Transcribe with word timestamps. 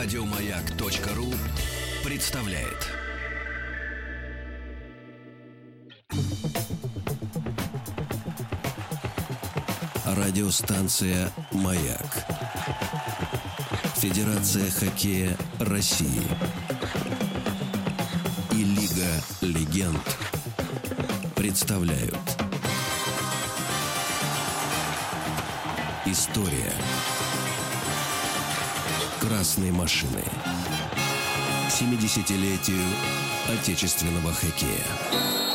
Радиомаяк.ру 0.00 1.34
представляет. 2.04 2.86
Радиостанция 10.06 11.32
«Маяк». 11.50 12.24
Федерация 13.96 14.70
хоккея 14.70 15.36
России. 15.58 16.22
И 18.52 18.62
Лига 18.62 19.20
легенд 19.40 20.16
представляют. 21.34 22.14
История 26.06 26.72
красной 29.20 29.70
машины. 29.70 30.22
70-летию 31.68 32.82
отечественного 33.48 34.32
хоккея. 34.32 35.47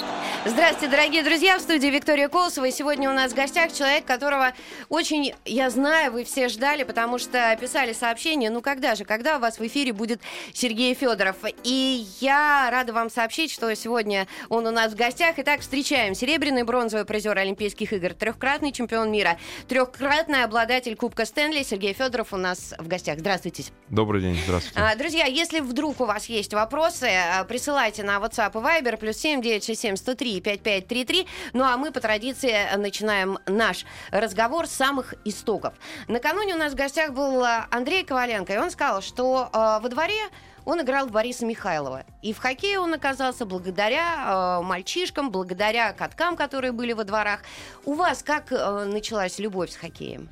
Здравствуйте, 0.46 0.90
дорогие 0.90 1.24
друзья, 1.24 1.58
в 1.58 1.62
студии 1.62 1.88
Виктория 1.88 2.28
Колосова. 2.28 2.66
И 2.66 2.72
сегодня 2.72 3.10
у 3.10 3.14
нас 3.14 3.32
в 3.32 3.36
гостях 3.36 3.72
человек, 3.72 4.04
которого 4.04 4.52
очень, 4.90 5.34
я 5.46 5.70
знаю, 5.70 6.12
вы 6.12 6.26
все 6.26 6.50
ждали, 6.50 6.84
потому 6.84 7.18
что 7.18 7.58
писали 7.62 7.94
сообщение, 7.94 8.50
ну 8.50 8.62
когда 8.62 8.96
же, 8.96 9.06
когда 9.06 9.38
у 9.38 9.40
вас 9.40 9.58
в 9.58 9.66
эфире 9.66 9.94
будет 9.94 10.20
Сергей 10.54 10.96
Федоров. 10.96 11.38
И 11.64 12.06
я 12.20 12.68
рада 12.70 12.92
вам 12.92 13.10
сообщить, 13.10 13.52
что 13.52 13.74
сегодня 13.74 14.28
он 14.50 14.68
у 14.68 14.72
нас 14.72 14.92
в 14.92 14.98
гостях. 14.98 15.36
Итак, 15.38 15.62
встречаем 15.62 16.14
серебряный 16.14 16.64
бронзовый 16.64 17.06
призер 17.06 17.38
Олимпийских 17.38 17.94
игр, 17.94 18.14
трехкратный 18.14 18.74
чемпион 18.74 19.14
мира, 19.14 19.38
трехкратный 19.70 20.44
обладатель 20.44 20.98
Кубка 20.98 21.26
Стэнли 21.26 21.64
Сергей 21.64 21.94
Федоров 21.94 22.34
у 22.34 22.38
нас 22.38 22.74
в 22.80 22.90
гостях. 22.90 23.20
Здравствуйте. 23.20 23.64
Добрый 23.88 24.22
день, 24.22 24.38
здравствуйте. 24.44 24.78
А, 24.78 24.94
друзья, 24.98 25.24
если 25.24 25.62
вдруг 25.62 26.02
у 26.02 26.06
вас 26.06 26.26
есть 26.26 26.54
вопросы, 26.54 27.06
а, 27.06 27.46
присылайте 27.46 28.04
на 28.04 28.18
WhatsApp 28.18 28.52
и 28.52 28.84
Viber 28.84 28.98
плюс 28.98 29.16
7 29.16 29.42
967 29.42 29.96
103 29.96 30.33
5533. 30.42 31.28
Ну 31.54 31.64
а 31.64 31.78
мы 31.78 31.92
по 31.92 32.00
традиции 32.00 32.54
начинаем 32.78 33.40
наш 33.46 33.86
разговор 34.12 34.68
с 34.68 34.72
самых 34.72 35.16
истоков. 35.26 35.74
Накануне 36.08 36.56
у 36.56 36.58
нас 36.58 36.74
в 36.74 36.76
гостях 36.76 37.14
был 37.14 37.44
э, 37.44 37.66
Андрей 37.72 38.04
Коваленко, 38.04 38.54
и 38.54 38.58
он 38.58 38.72
сказал, 38.72 39.02
что 39.02 39.50
э, 39.52 39.58
во 39.82 39.90
дворе 39.90 40.30
он 40.66 40.82
играл 40.82 41.08
в 41.08 41.12
Бориса 41.12 41.46
Михайлова. 41.46 42.04
И 42.22 42.34
в 42.34 42.38
хоккее 42.38 42.80
он 42.80 42.94
оказался 42.94 43.46
благодаря 43.46 44.60
э, 44.60 44.66
мальчишкам, 44.66 45.32
благодаря 45.32 45.94
каткам, 45.94 46.36
которые 46.36 46.72
были 46.72 46.94
во 46.94 47.04
дворах. 47.04 47.42
У 47.86 47.94
вас 47.94 48.24
как 48.24 48.52
э, 48.52 48.86
началась 48.86 49.40
любовь 49.40 49.72
с 49.72 49.76
хоккеем? 49.76 50.30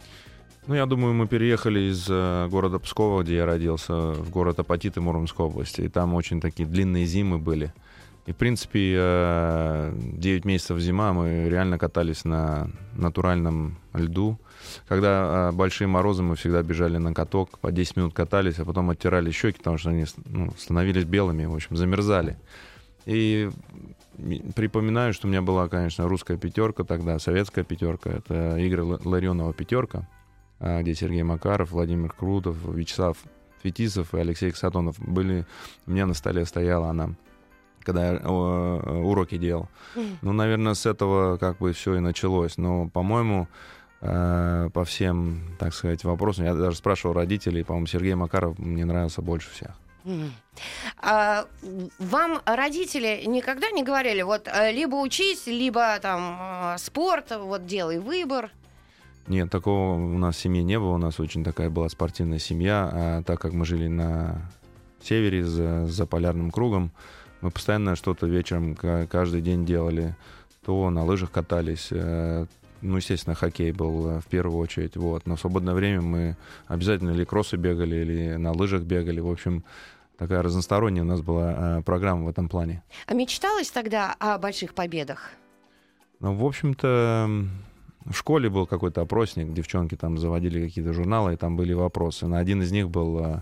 Ну, 0.67 0.75
я 0.75 0.85
думаю, 0.85 1.13
мы 1.13 1.27
переехали 1.27 1.91
из 1.91 2.05
э, 2.09 2.47
города 2.49 2.79
Пскова, 2.79 3.23
где 3.23 3.37
я 3.37 3.45
родился, 3.45 3.93
в 3.93 4.29
город 4.29 4.59
Апатиты 4.59 5.01
Муромской 5.01 5.45
области. 5.45 5.81
И 5.81 5.89
там 5.89 6.13
очень 6.13 6.39
такие 6.39 6.67
длинные 6.67 7.05
зимы 7.05 7.39
были. 7.39 7.73
И, 8.27 8.33
в 8.33 8.35
принципе, 8.35 9.91
9 9.93 10.45
э, 10.45 10.47
месяцев 10.47 10.79
зима 10.79 11.11
мы 11.11 11.49
реально 11.49 11.79
катались 11.79 12.23
на 12.23 12.69
натуральном 12.93 13.79
льду. 13.93 14.39
Когда 14.87 15.49
э, 15.49 15.55
большие 15.55 15.87
морозы, 15.87 16.21
мы 16.21 16.35
всегда 16.35 16.61
бежали 16.61 16.97
на 16.97 17.13
каток, 17.15 17.57
по 17.59 17.71
10 17.71 17.97
минут 17.97 18.13
катались, 18.13 18.59
а 18.59 18.65
потом 18.65 18.91
оттирали 18.91 19.31
щеки, 19.31 19.57
потому 19.57 19.79
что 19.79 19.89
они 19.89 20.05
ну, 20.25 20.51
становились 20.57 21.05
белыми, 21.05 21.45
в 21.45 21.55
общем, 21.55 21.75
замерзали. 21.75 22.37
И 23.07 23.49
припоминаю, 24.55 25.13
что 25.13 25.27
у 25.27 25.29
меня 25.31 25.41
была, 25.41 25.67
конечно, 25.67 26.07
русская 26.07 26.37
пятерка 26.37 26.83
тогда, 26.83 27.17
советская 27.17 27.63
пятерка. 27.63 28.11
Это 28.11 28.57
игры 28.57 28.83
Ларионова 28.83 29.51
пятерка, 29.51 30.07
э, 30.59 30.81
где 30.83 30.93
Сергей 30.93 31.23
Макаров, 31.23 31.71
Владимир 31.71 32.13
Крутов, 32.13 32.55
Вячеслав 32.67 33.17
Фетисов 33.63 34.13
и 34.13 34.19
Алексей 34.19 34.51
Ксатонов 34.51 34.99
были. 34.99 35.47
У 35.87 35.91
меня 35.91 36.05
на 36.05 36.13
столе 36.13 36.45
стояла 36.45 36.89
она 36.89 37.15
когда 37.83 38.11
я 38.11 38.19
уроки 38.19 39.37
делал. 39.37 39.67
Ну, 40.21 40.33
наверное, 40.33 40.73
с 40.73 40.85
этого 40.85 41.37
как 41.37 41.57
бы 41.57 41.73
все 41.73 41.95
и 41.95 41.99
началось. 41.99 42.57
Но, 42.57 42.89
по-моему, 42.89 43.47
э, 44.01 44.69
по 44.73 44.83
всем, 44.83 45.41
так 45.59 45.73
сказать, 45.73 46.03
вопросам, 46.03 46.45
я 46.45 46.53
даже 46.53 46.77
спрашивал 46.77 47.13
родителей, 47.13 47.63
по-моему, 47.63 47.87
Сергей 47.87 48.15
Макаров 48.15 48.57
мне 48.59 48.85
нравился 48.85 49.21
больше 49.21 49.49
всех. 49.51 49.71
А 50.97 51.45
вам 51.99 52.41
родители 52.45 53.23
никогда 53.27 53.69
не 53.71 53.83
говорили, 53.83 54.23
вот 54.23 54.47
э, 54.47 54.71
либо 54.71 54.95
учись, 54.95 55.45
либо 55.45 55.99
там 55.99 56.37
э, 56.39 56.77
спорт, 56.79 57.31
вот 57.37 57.65
делай 57.65 57.99
выбор? 57.99 58.51
Нет, 59.27 59.51
такого 59.51 59.93
у 59.93 60.17
нас 60.17 60.35
в 60.35 60.39
семье 60.39 60.63
не 60.63 60.79
было. 60.79 60.95
У 60.95 60.97
нас 60.97 61.19
очень 61.19 61.43
такая 61.43 61.69
была 61.69 61.87
спортивная 61.89 62.39
семья. 62.39 62.89
А 62.91 63.23
так 63.23 63.39
как 63.39 63.53
мы 63.53 63.65
жили 63.65 63.87
на 63.87 64.49
севере 65.01 65.45
за, 65.45 65.85
за 65.87 66.05
полярным 66.05 66.51
кругом, 66.51 66.91
мы 67.41 67.51
постоянно 67.51 67.95
что-то 67.95 68.27
вечером 68.27 68.75
каждый 68.75 69.41
день 69.41 69.65
делали. 69.65 70.15
То 70.63 70.91
на 70.91 71.03
лыжах 71.03 71.31
катались, 71.31 71.87
э, 71.89 72.45
ну, 72.81 72.97
естественно, 72.97 73.35
хоккей 73.35 73.71
был 73.71 74.07
э, 74.07 74.19
в 74.19 74.27
первую 74.27 74.59
очередь, 74.59 74.95
вот. 74.95 75.25
Но 75.25 75.35
в 75.35 75.39
свободное 75.39 75.73
время 75.73 76.01
мы 76.01 76.37
обязательно 76.67 77.11
или 77.11 77.23
кроссы 77.23 77.57
бегали, 77.57 77.95
или 77.95 78.35
на 78.35 78.51
лыжах 78.51 78.83
бегали. 78.83 79.19
В 79.19 79.29
общем, 79.29 79.63
такая 80.17 80.43
разносторонняя 80.43 81.03
у 81.03 81.07
нас 81.07 81.21
была 81.21 81.79
э, 81.79 81.81
программа 81.81 82.25
в 82.25 82.29
этом 82.29 82.47
плане. 82.47 82.83
А 83.07 83.15
мечталось 83.15 83.71
тогда 83.71 84.15
о 84.19 84.37
больших 84.37 84.75
победах? 84.75 85.31
Ну, 86.19 86.35
в 86.35 86.45
общем-то, 86.45 87.47
в 88.05 88.13
школе 88.13 88.47
был 88.47 88.67
какой-то 88.67 89.01
опросник, 89.01 89.51
девчонки 89.53 89.95
там 89.95 90.19
заводили 90.19 90.67
какие-то 90.67 90.93
журналы, 90.93 91.33
и 91.33 91.37
там 91.37 91.57
были 91.57 91.73
вопросы. 91.73 92.27
На 92.27 92.37
один 92.37 92.61
из 92.61 92.71
них 92.71 92.91
был 92.91 93.41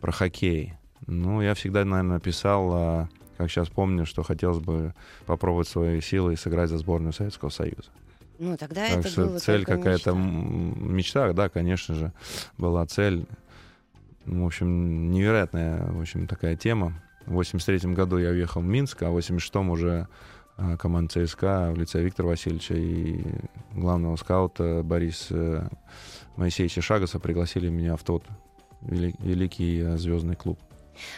про 0.00 0.12
хоккей. 0.12 0.72
Ну, 1.06 1.42
я 1.42 1.52
всегда, 1.52 1.84
наверное, 1.84 2.18
писал 2.18 3.08
как 3.36 3.50
сейчас 3.50 3.68
помню, 3.68 4.06
что 4.06 4.22
хотелось 4.22 4.58
бы 4.58 4.94
попробовать 5.26 5.68
свои 5.68 6.00
силы 6.00 6.34
и 6.34 6.36
сыграть 6.36 6.70
за 6.70 6.78
сборную 6.78 7.12
Советского 7.12 7.50
Союза. 7.50 7.90
Ну, 8.38 8.56
тогда 8.56 8.88
так 8.88 8.98
это 8.98 9.08
что 9.08 9.26
было 9.26 9.38
цель 9.38 9.64
какая-то 9.64 10.12
мечта. 10.14 11.32
да, 11.32 11.48
конечно 11.48 11.94
же, 11.94 12.12
была 12.58 12.84
цель. 12.86 13.26
В 14.26 14.44
общем, 14.44 15.10
невероятная, 15.10 15.86
в 15.92 16.00
общем, 16.00 16.26
такая 16.26 16.56
тема. 16.56 17.00
В 17.26 17.32
83 17.32 17.92
году 17.92 18.18
я 18.18 18.30
уехал 18.30 18.60
в 18.60 18.64
Минск, 18.64 19.02
а 19.02 19.10
в 19.10 19.18
86-м 19.18 19.70
уже 19.70 20.08
а, 20.56 20.76
команда 20.76 21.26
ЦСКА 21.26 21.70
в 21.72 21.78
лице 21.78 22.02
Виктора 22.02 22.30
Васильевича 22.30 22.74
и 22.74 23.20
главного 23.74 24.16
скаута 24.16 24.82
Бориса 24.82 25.34
э, 25.34 25.68
Моисеевича 26.36 26.80
Шагаса 26.80 27.20
пригласили 27.20 27.68
меня 27.68 27.96
в 27.96 28.02
тот 28.04 28.24
великий 28.80 29.80
э, 29.80 29.96
звездный 29.96 30.34
клуб. 30.34 30.58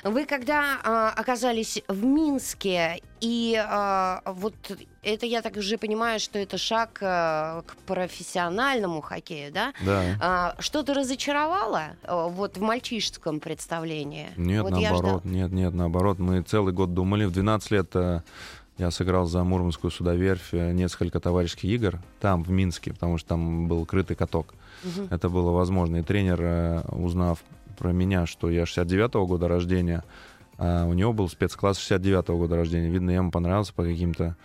Вы 0.04 0.26
когда 0.26 0.78
а, 0.82 1.10
оказались 1.10 1.82
в 1.88 2.04
Минске, 2.04 3.00
и 3.20 3.56
а, 3.58 4.22
вот 4.24 4.54
это 5.02 5.26
я 5.26 5.42
так 5.42 5.56
уже 5.56 5.78
понимаю, 5.78 6.20
что 6.20 6.38
это 6.38 6.58
шаг 6.58 6.98
а, 7.02 7.62
к 7.62 7.76
профессиональному 7.86 9.00
хоккею, 9.00 9.52
да? 9.52 9.72
Да. 9.84 10.02
А, 10.20 10.54
что-то 10.58 10.94
разочаровало 10.94 11.96
а, 12.02 12.28
вот 12.28 12.56
в 12.56 12.60
мальчишеском 12.60 13.40
представлении? 13.40 14.28
Нет, 14.36 14.62
вот 14.62 14.72
наоборот, 14.72 15.24
нет, 15.24 15.52
нет, 15.52 15.74
наоборот. 15.74 16.18
Мы 16.18 16.42
целый 16.42 16.72
год 16.72 16.94
думали. 16.94 17.24
В 17.24 17.32
12 17.32 17.70
лет 17.70 17.90
а, 17.94 18.22
я 18.78 18.92
сыграл 18.92 19.26
за 19.26 19.42
Мурманскую 19.42 19.90
судоверфь 19.90 20.54
э, 20.54 20.72
несколько 20.72 21.18
товарищеских 21.18 21.64
игр 21.64 22.00
там, 22.20 22.44
в 22.44 22.50
Минске, 22.50 22.92
потому 22.92 23.18
что 23.18 23.30
там 23.30 23.66
был 23.66 23.84
крытый 23.84 24.14
каток. 24.14 24.54
Угу. 24.84 25.08
Это 25.10 25.28
было 25.28 25.50
возможно. 25.50 25.96
И 25.96 26.02
тренер, 26.02 26.38
э, 26.40 26.80
узнав 26.92 27.42
про 27.78 27.92
меня, 27.92 28.26
что 28.26 28.50
я 28.50 28.64
69-го 28.64 29.26
года 29.26 29.48
рождения, 29.48 30.04
а 30.58 30.84
у 30.86 30.92
него 30.92 31.12
был 31.12 31.28
спецкласс 31.28 31.78
69-го 31.78 32.36
года 32.36 32.56
рождения. 32.56 32.90
Видно, 32.90 33.10
ему 33.10 33.30
понравился 33.30 33.72
по 33.72 33.84
каким-то 33.84 34.36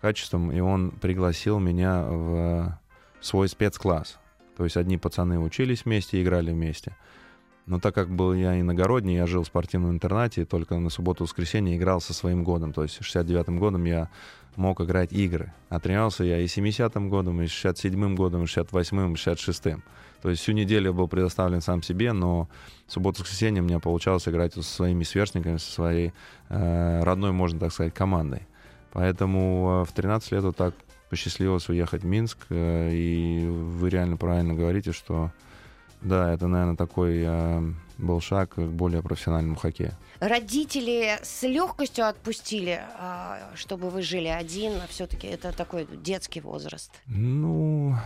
качествам, 0.00 0.50
и 0.50 0.60
он 0.60 0.90
пригласил 0.90 1.58
меня 1.58 2.02
в 2.02 2.78
свой 3.20 3.48
спецкласс. 3.48 4.18
То 4.56 4.64
есть 4.64 4.76
одни 4.76 4.98
пацаны 4.98 5.38
учились 5.38 5.84
вместе, 5.84 6.22
играли 6.22 6.52
вместе. 6.52 6.96
Но 7.66 7.78
так 7.78 7.94
как 7.94 8.10
был 8.10 8.34
я 8.34 8.58
иногородний, 8.58 9.14
я 9.14 9.26
жил 9.26 9.44
в 9.44 9.46
спортивном 9.46 9.92
интернате, 9.92 10.42
и 10.42 10.44
только 10.44 10.76
на 10.76 10.90
субботу-воскресенье 10.90 11.76
играл 11.76 12.00
со 12.00 12.12
своим 12.12 12.42
годом. 12.42 12.72
То 12.72 12.82
есть 12.82 13.00
69-м 13.00 13.58
годом 13.58 13.84
я 13.84 14.08
мог 14.56 14.80
играть 14.80 15.12
игры. 15.12 15.52
А 15.68 15.78
тренировался 15.78 16.24
я 16.24 16.40
и 16.40 16.46
70-м 16.46 17.08
годом, 17.08 17.40
и 17.40 17.44
67-м 17.44 18.16
годом, 18.16 18.42
и 18.42 18.46
68-м, 18.46 19.12
и 19.12 19.16
66-м. 19.16 19.84
То 20.22 20.30
есть 20.30 20.42
всю 20.42 20.52
неделю 20.52 20.86
я 20.86 20.92
был 20.92 21.08
предоставлен 21.08 21.60
сам 21.60 21.82
себе, 21.82 22.12
но 22.12 22.48
субботу-воскресенье 22.86 23.62
у 23.62 23.64
меня 23.64 23.78
получалось 23.78 24.28
играть 24.28 24.54
со 24.54 24.62
своими 24.62 25.04
сверстниками, 25.04 25.56
со 25.56 25.72
своей 25.72 26.12
э, 26.48 27.02
родной, 27.02 27.32
можно 27.32 27.58
так 27.58 27.72
сказать, 27.72 27.94
командой. 27.94 28.46
Поэтому 28.92 29.82
э, 29.82 29.90
в 29.90 29.92
13 29.92 30.32
лет 30.32 30.42
вот 30.42 30.56
так 30.56 30.74
посчастливилось 31.08 31.68
уехать 31.68 32.02
в 32.02 32.06
Минск, 32.06 32.38
э, 32.50 32.90
и 32.92 33.46
вы 33.46 33.90
реально 33.90 34.16
правильно 34.16 34.54
говорите, 34.54 34.92
что 34.92 35.30
да, 36.02 36.32
это, 36.32 36.46
наверное, 36.46 36.76
такой 36.76 37.22
э, 37.22 37.72
был 37.98 38.20
шаг 38.20 38.54
к 38.54 38.58
более 38.58 39.02
профессиональному 39.02 39.56
хоккею. 39.56 39.92
Родители 40.18 41.18
с 41.22 41.42
легкостью 41.42 42.06
отпустили, 42.06 42.80
э, 42.80 43.36
чтобы 43.54 43.90
вы 43.90 44.00
жили 44.02 44.28
один, 44.28 44.72
а 44.82 44.86
все-таки 44.88 45.26
это 45.26 45.52
такой 45.52 45.86
детский 45.92 46.40
возраст. 46.40 46.90
Ну, 47.06 47.96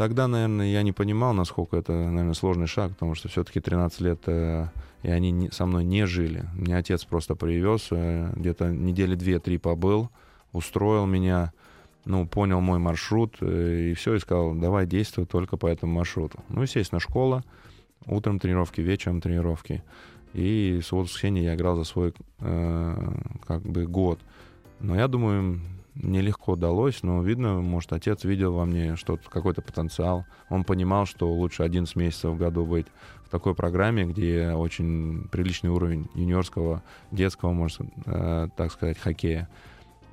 тогда, 0.00 0.28
наверное, 0.28 0.66
я 0.66 0.82
не 0.82 0.92
понимал, 0.92 1.34
насколько 1.34 1.76
это, 1.76 1.92
наверное, 1.92 2.32
сложный 2.32 2.66
шаг, 2.66 2.92
потому 2.92 3.14
что 3.14 3.28
все-таки 3.28 3.60
13 3.60 4.00
лет, 4.00 4.22
э, 4.28 4.68
и 5.02 5.10
они 5.10 5.30
не, 5.30 5.50
со 5.50 5.66
мной 5.66 5.84
не 5.84 6.06
жили. 6.06 6.46
Мне 6.54 6.78
отец 6.78 7.04
просто 7.04 7.34
привез, 7.34 7.88
э, 7.90 8.32
где-то 8.34 8.70
недели 8.70 9.14
две-три 9.14 9.58
побыл, 9.58 10.08
устроил 10.52 11.04
меня, 11.04 11.52
ну, 12.06 12.26
понял 12.26 12.62
мой 12.62 12.78
маршрут, 12.78 13.36
э, 13.42 13.90
и 13.90 13.94
все, 13.94 14.14
и 14.14 14.20
сказал, 14.20 14.54
давай 14.54 14.86
действуй 14.86 15.26
только 15.26 15.58
по 15.58 15.66
этому 15.66 15.92
маршруту. 15.92 16.38
Ну, 16.48 16.62
естественно, 16.62 16.98
школа, 16.98 17.44
утром 18.06 18.38
тренировки, 18.38 18.80
вечером 18.80 19.20
тренировки. 19.20 19.82
И 20.32 20.80
с 20.82 20.92
воскресенья 20.92 21.42
я 21.42 21.54
играл 21.56 21.76
за 21.76 21.84
свой 21.84 22.14
э, 22.38 23.12
как 23.46 23.60
бы 23.64 23.86
год. 23.86 24.18
Но 24.78 24.96
я 24.96 25.08
думаю, 25.08 25.60
нелегко 25.94 26.56
далось, 26.56 27.02
но 27.02 27.22
видно, 27.22 27.60
может, 27.60 27.92
отец 27.92 28.24
видел 28.24 28.54
во 28.54 28.64
мне 28.64 28.96
что-то, 28.96 29.28
какой-то 29.28 29.62
потенциал. 29.62 30.26
Он 30.48 30.64
понимал, 30.64 31.06
что 31.06 31.32
лучше 31.32 31.62
11 31.62 31.96
месяцев 31.96 32.32
в 32.32 32.38
году 32.38 32.64
быть 32.64 32.86
в 33.24 33.28
такой 33.28 33.54
программе, 33.54 34.04
где 34.04 34.52
очень 34.52 35.28
приличный 35.30 35.70
уровень 35.70 36.08
юниорского, 36.14 36.82
детского, 37.10 37.52
можно 37.52 37.86
э, 38.06 38.48
так 38.56 38.72
сказать, 38.72 38.98
хоккея. 38.98 39.48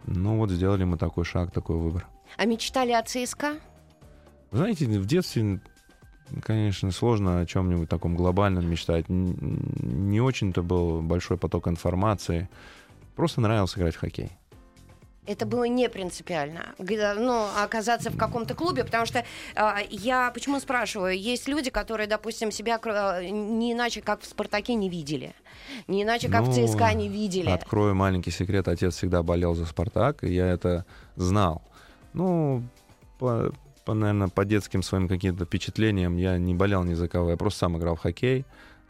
Ну 0.06 0.38
вот 0.38 0.52
сделали 0.52 0.84
мы 0.84 0.98
такой 0.98 1.26
шаг, 1.26 1.52
такой 1.52 1.78
выбор. 1.78 2.08
А 2.38 2.46
мечтали 2.46 2.92
о 2.92 3.04
ЦСКА? 3.04 3.56
Знаете, 4.52 4.86
в 4.86 5.06
детстве, 5.06 5.60
конечно, 6.42 6.92
сложно 6.92 7.42
о 7.42 7.46
чем-нибудь 7.46 7.90
таком 7.90 8.16
глобальном 8.16 8.70
мечтать. 8.70 9.06
Не 9.10 10.22
очень-то 10.22 10.64
был 10.64 11.02
большой 11.02 11.38
поток 11.38 11.68
информации. 11.68 12.50
Просто 13.16 13.42
нравилось 13.42 13.78
играть 13.78 13.96
в 13.96 14.00
хоккей 14.00 14.32
это 15.28 15.46
было 15.46 15.66
не 15.66 15.90
принципиально, 15.90 16.74
ну, 16.80 17.46
оказаться 17.62 18.10
в 18.10 18.18
каком-то 18.18 18.56
клубе, 18.56 18.84
потому 18.84 19.06
что 19.06 19.20
э, 19.56 19.72
я 19.90 20.32
почему 20.32 20.60
спрашиваю, 20.60 21.20
есть 21.20 21.48
люди, 21.48 21.70
которые, 21.70 22.08
допустим, 22.08 22.52
себя 22.52 22.80
э, 22.84 23.30
не 23.30 23.74
иначе, 23.74 24.02
как 24.02 24.22
в 24.22 24.26
«Спартаке» 24.26 24.74
не 24.76 24.90
видели, 24.90 25.36
не 25.88 26.04
иначе, 26.04 26.30
как 26.30 26.46
ну, 26.46 26.52
в 26.52 26.56
ЦСКА 26.56 26.94
не 26.94 27.10
видели. 27.10 27.50
Открою 27.50 27.94
маленький 27.94 28.32
секрет, 28.32 28.68
отец 28.68 28.96
всегда 28.96 29.22
болел 29.22 29.54
за 29.54 29.66
«Спартак», 29.66 30.24
и 30.24 30.34
я 30.34 30.48
это 30.48 30.86
знал. 31.16 31.62
Ну, 32.14 32.64
по, 33.20 33.52
по, 33.86 33.94
наверное, 33.94 34.30
по 34.30 34.46
детским 34.46 34.82
своим 34.82 35.08
каким-то 35.08 35.46
впечатлениям 35.46 36.18
я 36.18 36.38
не 36.38 36.54
болел 36.54 36.84
ни 36.84 36.94
за 36.94 37.08
кого, 37.10 37.32
я 37.32 37.38
просто 37.38 37.60
сам 37.60 37.78
играл 37.78 37.96
в 37.96 38.00
хоккей, 38.00 38.46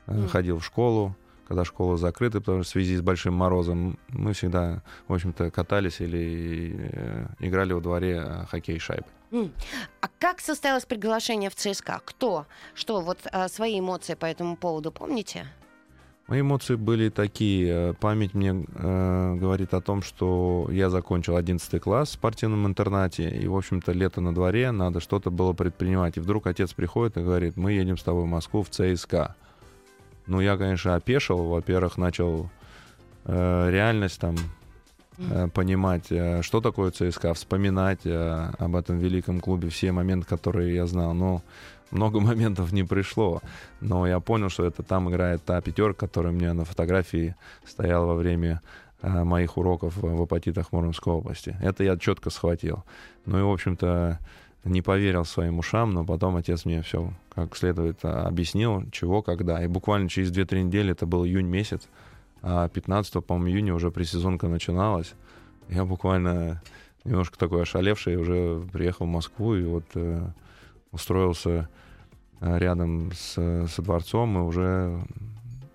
mm. 0.05 0.27
ходил 0.27 0.59
в 0.59 0.65
школу, 0.65 1.15
когда 1.47 1.63
школы 1.63 1.97
закрыты, 1.97 2.39
потому 2.39 2.63
что 2.63 2.69
в 2.69 2.73
связи 2.73 2.97
с 2.97 3.01
большим 3.01 3.33
морозом 3.33 3.97
мы 4.09 4.33
всегда, 4.33 4.81
в 5.07 5.13
общем-то, 5.13 5.49
катались 5.49 6.01
или 6.01 6.75
э, 6.77 7.27
играли 7.39 7.73
во 7.73 7.79
дворе 7.79 8.23
э, 8.25 8.45
хоккей 8.47 8.79
шайбы. 8.79 9.07
А 9.31 10.07
как 10.19 10.39
состоялось 10.39 10.85
приглашение 10.85 11.49
в 11.49 11.55
ЦСКА? 11.55 12.01
Кто? 12.05 12.45
Что? 12.73 13.01
Вот 13.01 13.19
а, 13.31 13.49
свои 13.49 13.79
эмоции 13.79 14.15
по 14.15 14.25
этому 14.25 14.55
поводу 14.55 14.91
помните? 14.91 15.45
Мои 16.27 16.41
эмоции 16.41 16.75
были 16.75 17.09
такие. 17.09 17.93
Память 18.01 18.33
мне 18.33 18.49
э, 18.49 19.35
говорит 19.35 19.73
о 19.73 19.81
том, 19.81 20.01
что 20.01 20.67
я 20.69 20.89
закончил 20.89 21.37
11 21.37 21.81
класс 21.81 22.09
в 22.09 22.13
спортивном 22.13 22.67
интернате, 22.67 23.29
и, 23.29 23.47
в 23.47 23.55
общем-то, 23.55 23.93
лето 23.93 24.19
на 24.19 24.35
дворе, 24.35 24.71
надо 24.71 24.99
что-то 24.99 25.31
было 25.31 25.53
предпринимать. 25.53 26.17
И 26.17 26.19
вдруг 26.19 26.47
отец 26.47 26.73
приходит 26.73 27.17
и 27.17 27.21
говорит, 27.21 27.55
мы 27.55 27.71
едем 27.71 27.97
с 27.97 28.03
тобой 28.03 28.23
в 28.23 28.27
Москву 28.27 28.63
в 28.63 28.69
ЦСКА. 28.69 29.35
Ну, 30.27 30.41
я, 30.41 30.57
конечно, 30.57 30.95
опешил. 30.95 31.47
Во-первых, 31.47 31.97
начал 31.97 32.49
э, 33.25 33.69
реальность 33.71 34.19
там 34.19 34.35
э, 35.17 35.47
понимать, 35.53 36.11
э, 36.11 36.41
что 36.41 36.59
такое 36.59 36.91
ЦСКА, 36.91 37.33
вспоминать 37.33 38.01
э, 38.05 38.51
об 38.59 38.75
этом 38.75 38.99
великом 38.99 39.39
клубе, 39.39 39.69
все 39.69 39.91
моменты, 39.93 40.27
которые 40.27 40.75
я 40.75 40.85
знал. 40.85 41.13
Но 41.13 41.41
много 41.91 42.19
моментов 42.21 42.73
не 42.73 42.83
пришло. 42.83 43.41
Но 43.79 44.05
я 44.05 44.19
понял, 44.19 44.49
что 44.49 44.65
это 44.65 44.83
там 44.83 45.09
играет 45.09 45.43
та 45.45 45.61
пятерка, 45.61 46.07
которая 46.07 46.33
у 46.33 46.35
меня 46.35 46.53
на 46.53 46.65
фотографии 46.65 47.35
стояла 47.65 48.07
во 48.07 48.15
время 48.15 48.61
э, 49.01 49.23
моих 49.23 49.57
уроков 49.57 49.95
в 49.95 50.21
апатитах 50.21 50.73
Муромской 50.73 51.13
области. 51.13 51.55
Это 51.61 51.85
я 51.85 51.97
четко 51.97 52.29
схватил. 52.29 52.83
Ну 53.25 53.39
и, 53.39 53.41
в 53.41 53.49
общем-то, 53.49 54.19
не 54.67 54.81
поверил 54.81 55.25
своим 55.25 55.59
ушам, 55.59 55.91
но 55.91 56.05
потом 56.05 56.35
отец 56.35 56.65
мне 56.65 56.81
все 56.81 57.11
как 57.29 57.55
следует 57.55 57.99
а, 58.03 58.27
объяснил, 58.27 58.83
чего, 58.91 59.21
когда. 59.21 59.63
И 59.63 59.67
буквально 59.67 60.09
через 60.09 60.31
2-3 60.31 60.63
недели, 60.63 60.91
это 60.91 61.05
был 61.05 61.25
июнь 61.25 61.47
месяц, 61.47 61.87
а 62.41 62.67
15 62.69 63.25
по-моему, 63.25 63.49
июня 63.49 63.73
уже 63.73 63.91
пресезонка 63.91 64.47
начиналась. 64.47 65.13
Я 65.69 65.85
буквально 65.85 66.61
немножко 67.03 67.37
такой 67.37 67.63
ошалевший 67.63 68.15
уже 68.15 68.65
приехал 68.71 69.05
в 69.05 69.09
Москву 69.09 69.55
и 69.55 69.63
вот 69.63 69.85
э, 69.95 70.21
устроился 70.91 71.69
э, 72.39 72.57
рядом 72.57 73.11
с, 73.13 73.67
со 73.67 73.81
дворцом 73.81 74.37
и 74.37 74.41
уже 74.41 74.99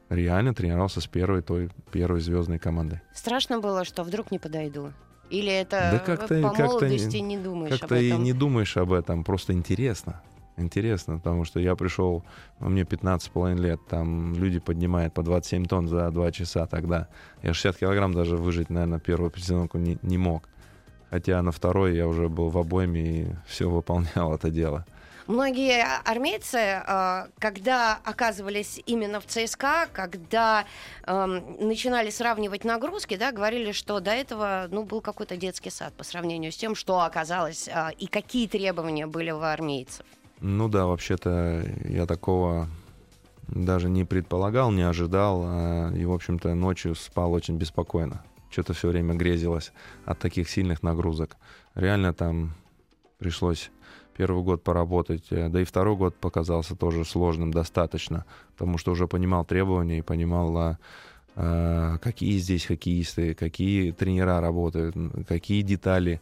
реально 0.08 0.54
тренировался 0.54 1.00
с 1.00 1.06
первой 1.06 1.42
той 1.42 1.70
первой 1.90 2.20
звездной 2.20 2.58
командой. 2.58 3.00
Страшно 3.14 3.60
было, 3.60 3.84
что 3.84 4.02
вдруг 4.02 4.30
не 4.30 4.38
подойду. 4.38 4.92
Или 5.32 5.50
это 5.50 5.88
да 5.92 5.98
как-то, 5.98 6.42
по 6.42 6.50
как 6.50 6.66
молодости 6.66 7.16
не 7.16 7.38
думаешь 7.38 7.80
как-то 7.80 7.94
об 7.94 8.02
этом? 8.02 8.20
и 8.20 8.22
не 8.22 8.32
думаешь 8.34 8.76
об 8.76 8.92
этом, 8.92 9.24
просто 9.24 9.54
интересно. 9.54 10.20
Интересно, 10.58 11.16
потому 11.16 11.44
что 11.44 11.58
я 11.58 11.74
пришел, 11.74 12.22
ну, 12.60 12.68
мне 12.68 12.82
15,5 12.82 13.58
лет, 13.58 13.80
там 13.88 14.34
люди 14.34 14.58
поднимают 14.58 15.14
по 15.14 15.22
27 15.22 15.64
тонн 15.64 15.88
за 15.88 16.10
2 16.10 16.32
часа 16.32 16.66
тогда. 16.66 17.08
Я 17.42 17.54
60 17.54 17.78
килограмм 17.78 18.12
даже 18.12 18.36
выжить, 18.36 18.68
наверное, 18.68 18.98
первую 18.98 19.30
презентовку 19.30 19.78
не, 19.78 19.96
не 20.02 20.18
мог. 20.18 20.50
Хотя 21.08 21.40
на 21.40 21.50
второй 21.50 21.96
я 21.96 22.06
уже 22.06 22.28
был 22.28 22.50
в 22.50 22.58
обойме 22.58 23.02
и 23.02 23.26
все 23.46 23.70
выполнял 23.70 24.34
это 24.34 24.50
дело. 24.50 24.84
Многие 25.26 25.84
армейцы, 26.04 26.58
э, 26.58 27.26
когда 27.38 27.98
оказывались 28.04 28.80
именно 28.86 29.20
в 29.20 29.26
ЦСКА, 29.26 29.88
когда 29.92 30.64
эм, 31.06 31.56
начинали 31.60 32.10
сравнивать 32.10 32.64
нагрузки, 32.64 33.16
да, 33.16 33.32
говорили, 33.32 33.72
что 33.72 34.00
до 34.00 34.10
этого 34.10 34.66
ну, 34.70 34.84
был 34.84 35.00
какой-то 35.00 35.36
детский 35.36 35.70
сад 35.70 35.94
по 35.94 36.04
сравнению 36.04 36.50
с 36.50 36.56
тем, 36.56 36.74
что 36.74 37.00
оказалось 37.00 37.68
э, 37.68 37.90
и 37.98 38.06
какие 38.06 38.48
требования 38.48 39.06
были 39.06 39.30
у 39.30 39.40
армейцев. 39.40 40.04
Ну 40.40 40.68
да, 40.68 40.86
вообще-то 40.86 41.64
я 41.84 42.06
такого 42.06 42.68
даже 43.46 43.88
не 43.88 44.04
предполагал, 44.04 44.72
не 44.72 44.82
ожидал. 44.82 45.42
А, 45.44 45.92
и, 45.92 46.04
в 46.04 46.12
общем-то, 46.12 46.54
ночью 46.54 46.94
спал 46.94 47.32
очень 47.32 47.56
беспокойно. 47.56 48.24
Что-то 48.50 48.74
все 48.74 48.88
время 48.88 49.14
грезилось 49.14 49.72
от 50.04 50.18
таких 50.18 50.50
сильных 50.50 50.82
нагрузок. 50.82 51.36
Реально 51.74 52.12
там 52.12 52.54
пришлось 53.18 53.70
первый 54.16 54.42
год 54.42 54.62
поработать, 54.62 55.24
э, 55.30 55.48
да 55.48 55.60
и 55.60 55.64
второй 55.64 55.96
год 55.96 56.14
показался 56.14 56.76
тоже 56.76 57.04
сложным 57.04 57.52
достаточно, 57.52 58.24
потому 58.52 58.78
что 58.78 58.92
уже 58.92 59.06
понимал 59.06 59.44
требования 59.44 59.98
и 59.98 60.02
понимал, 60.02 60.56
а, 60.56 60.78
а, 61.34 61.98
какие 61.98 62.38
здесь 62.38 62.66
хоккеисты, 62.66 63.34
какие 63.34 63.92
тренера 63.92 64.40
работают, 64.40 64.96
какие 65.26 65.62
детали 65.62 66.20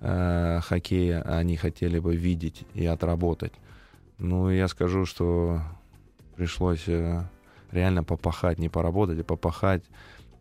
э, 0.00 0.60
хоккея 0.62 1.22
они 1.22 1.56
хотели 1.56 1.98
бы 1.98 2.16
видеть 2.16 2.64
и 2.74 2.86
отработать. 2.86 3.52
Ну, 4.18 4.50
я 4.50 4.68
скажу, 4.68 5.06
что 5.06 5.60
пришлось 6.36 6.86
э, 6.88 7.22
реально 7.70 8.04
попахать, 8.04 8.58
не 8.58 8.68
поработать, 8.68 9.20
а 9.20 9.24
попахать. 9.24 9.82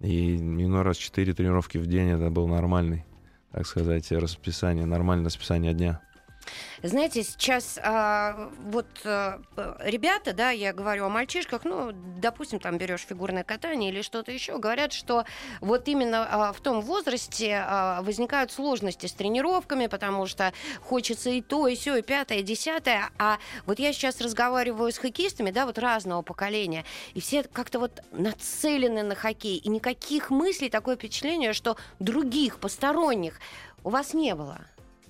И 0.02 0.36
иной 0.38 0.82
раз 0.84 0.98
4 0.98 1.34
тренировки 1.34 1.78
в 1.78 1.88
день 1.88 2.10
это 2.10 2.30
был 2.30 2.48
нормальный, 2.48 3.06
так 3.52 3.68
сказать, 3.68 4.12
расписание, 4.12 4.86
нормальное 4.86 5.26
расписание 5.26 5.74
дня. 5.74 6.02
Знаете, 6.82 7.24
сейчас 7.24 7.78
а, 7.82 8.52
вот 8.66 8.88
а, 9.04 9.42
ребята, 9.80 10.34
да, 10.34 10.52
я 10.52 10.74
говорю 10.74 11.06
о 11.06 11.10
мальчишках, 11.10 11.66
ну, 11.66 11.92
допустим, 11.94 12.60
там 12.60 12.78
берешь 12.78 13.06
фигурное 13.08 13.44
катание 13.44 13.92
или 13.92 14.02
что-то 14.02 14.32
еще, 14.32 14.58
говорят, 14.58 14.94
что 14.94 15.26
вот 15.62 15.88
именно 15.88 16.28
а, 16.30 16.54
в 16.54 16.62
том 16.62 16.82
возрасте 16.82 17.64
а, 17.66 18.02
возникают 18.02 18.52
сложности 18.52 19.08
с 19.08 19.14
тренировками, 19.14 19.88
потому 19.88 20.26
что 20.26 20.54
хочется 20.82 21.30
и 21.30 21.42
то, 21.42 21.68
и 21.68 21.76
все, 21.76 21.98
и 21.98 22.02
пятое, 22.02 22.40
и 22.40 22.44
десятое. 22.44 23.10
А 23.18 23.40
вот 23.66 23.80
я 23.80 23.92
сейчас 23.94 24.22
разговариваю 24.22 24.92
с 24.92 24.98
хоккеистами, 24.98 25.52
да, 25.52 25.66
вот 25.66 25.78
разного 25.78 26.22
поколения, 26.22 26.86
и 27.14 27.22
все 27.22 27.44
как-то 27.44 27.80
вот 27.80 28.02
нацелены 28.12 29.04
на 29.04 29.16
хоккей, 29.16 29.58
и 29.58 29.70
никаких 29.70 30.30
мыслей, 30.30 30.70
такое 30.70 30.96
впечатление, 30.96 31.54
что 31.54 31.78
других, 32.00 32.60
посторонних 32.60 33.40
у 33.84 33.90
вас 33.90 34.14
не 34.14 34.36
было. 34.36 34.60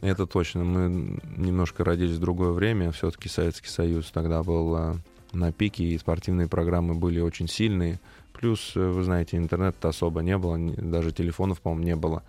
Это 0.01 0.25
точно. 0.25 0.63
Мы 0.63 1.19
немножко 1.37 1.83
родились 1.83 2.17
в 2.17 2.21
другое 2.21 2.51
время. 2.51 2.91
Все-таки 2.91 3.27
Советский 3.27 3.67
Союз 3.67 4.11
тогда 4.11 4.43
был 4.43 4.75
а, 4.75 4.95
на 5.33 5.51
пике, 5.51 5.83
и 5.83 5.97
спортивные 5.97 6.47
программы 6.47 6.95
были 6.95 7.19
очень 7.19 7.47
сильные. 7.47 7.99
Плюс, 8.31 8.73
э, 8.75 8.79
вы 8.79 9.03
знаете, 9.03 9.37
интернета 9.37 9.89
особо 9.89 10.21
не 10.21 10.37
было, 10.37 10.57
даже 10.57 11.11
телефонов, 11.11 11.59
по-моему, 11.59 11.83
не 11.83 11.95
было. 11.95 12.23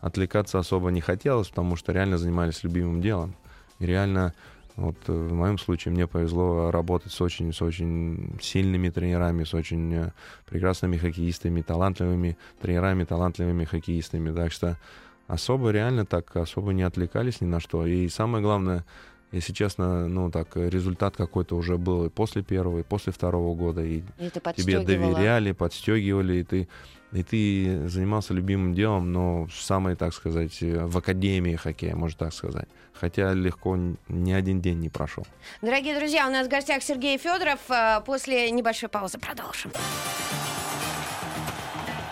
Отвлекаться 0.00 0.58
особо 0.58 0.90
не 0.90 1.00
хотелось, 1.00 1.48
потому 1.48 1.74
что 1.74 1.92
реально 1.92 2.18
занимались 2.18 2.62
любимым 2.62 3.00
делом. 3.00 3.34
И 3.80 3.86
реально, 3.86 4.32
вот 4.76 4.96
э, 5.08 5.12
в 5.12 5.32
моем 5.32 5.58
случае 5.58 5.92
мне 5.92 6.06
повезло 6.06 6.70
работать 6.70 7.10
с 7.10 7.20
очень, 7.20 7.52
с 7.52 7.60
очень 7.60 8.38
сильными 8.40 8.88
тренерами, 8.90 9.42
с 9.42 9.52
очень 9.52 9.92
э, 9.92 10.12
прекрасными 10.48 10.96
хоккеистами, 10.96 11.62
талантливыми 11.62 12.36
тренерами, 12.60 13.02
талантливыми 13.02 13.64
хоккеистами. 13.64 14.32
Так 14.32 14.52
что 14.52 14.78
особо 15.26 15.70
реально 15.70 16.04
так 16.06 16.36
особо 16.36 16.72
не 16.72 16.82
отвлекались 16.82 17.40
ни 17.40 17.46
на 17.46 17.60
что. 17.60 17.86
И 17.86 18.08
самое 18.08 18.42
главное, 18.42 18.84
Если 19.32 19.52
честно, 19.52 20.06
ну 20.08 20.30
так, 20.30 20.56
результат 20.56 21.16
какой-то 21.16 21.56
уже 21.56 21.76
был 21.78 22.06
и 22.06 22.08
после 22.08 22.42
первого, 22.42 22.78
и 22.78 22.82
после 22.82 23.12
второго 23.12 23.56
года. 23.56 23.82
И, 23.82 24.02
И 24.18 24.30
ты 24.30 24.40
тебе 24.54 24.80
доверяли, 24.80 25.52
подстегивали, 25.52 26.36
и 26.36 26.42
ты, 26.44 26.68
и 27.12 27.22
ты 27.24 27.88
занимался 27.88 28.34
любимым 28.34 28.72
делом, 28.72 29.12
но 29.12 29.48
самой, 29.52 29.96
так 29.96 30.14
сказать, 30.14 30.62
э, 30.62 30.86
в 30.86 30.96
академии 30.96 31.56
хоккея, 31.56 31.96
можно 31.96 32.18
так 32.18 32.32
сказать. 32.32 32.68
Хотя 32.94 33.34
легко 33.34 33.76
ни 34.08 34.32
один 34.32 34.60
день 34.60 34.78
не 34.78 34.88
прошел. 34.90 35.26
Дорогие 35.60 35.98
друзья, 35.98 36.28
у 36.28 36.30
нас 36.30 36.46
в 36.46 36.50
гостях 36.50 36.82
Сергей 36.84 37.18
Федоров. 37.18 37.58
А, 37.68 38.00
После 38.02 38.50
небольшой 38.52 38.88
паузы 38.88 39.18
продолжим. 39.18 39.72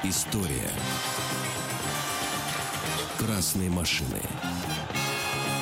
История 0.03 0.71
красной 3.27 3.69
машины. 3.69 4.21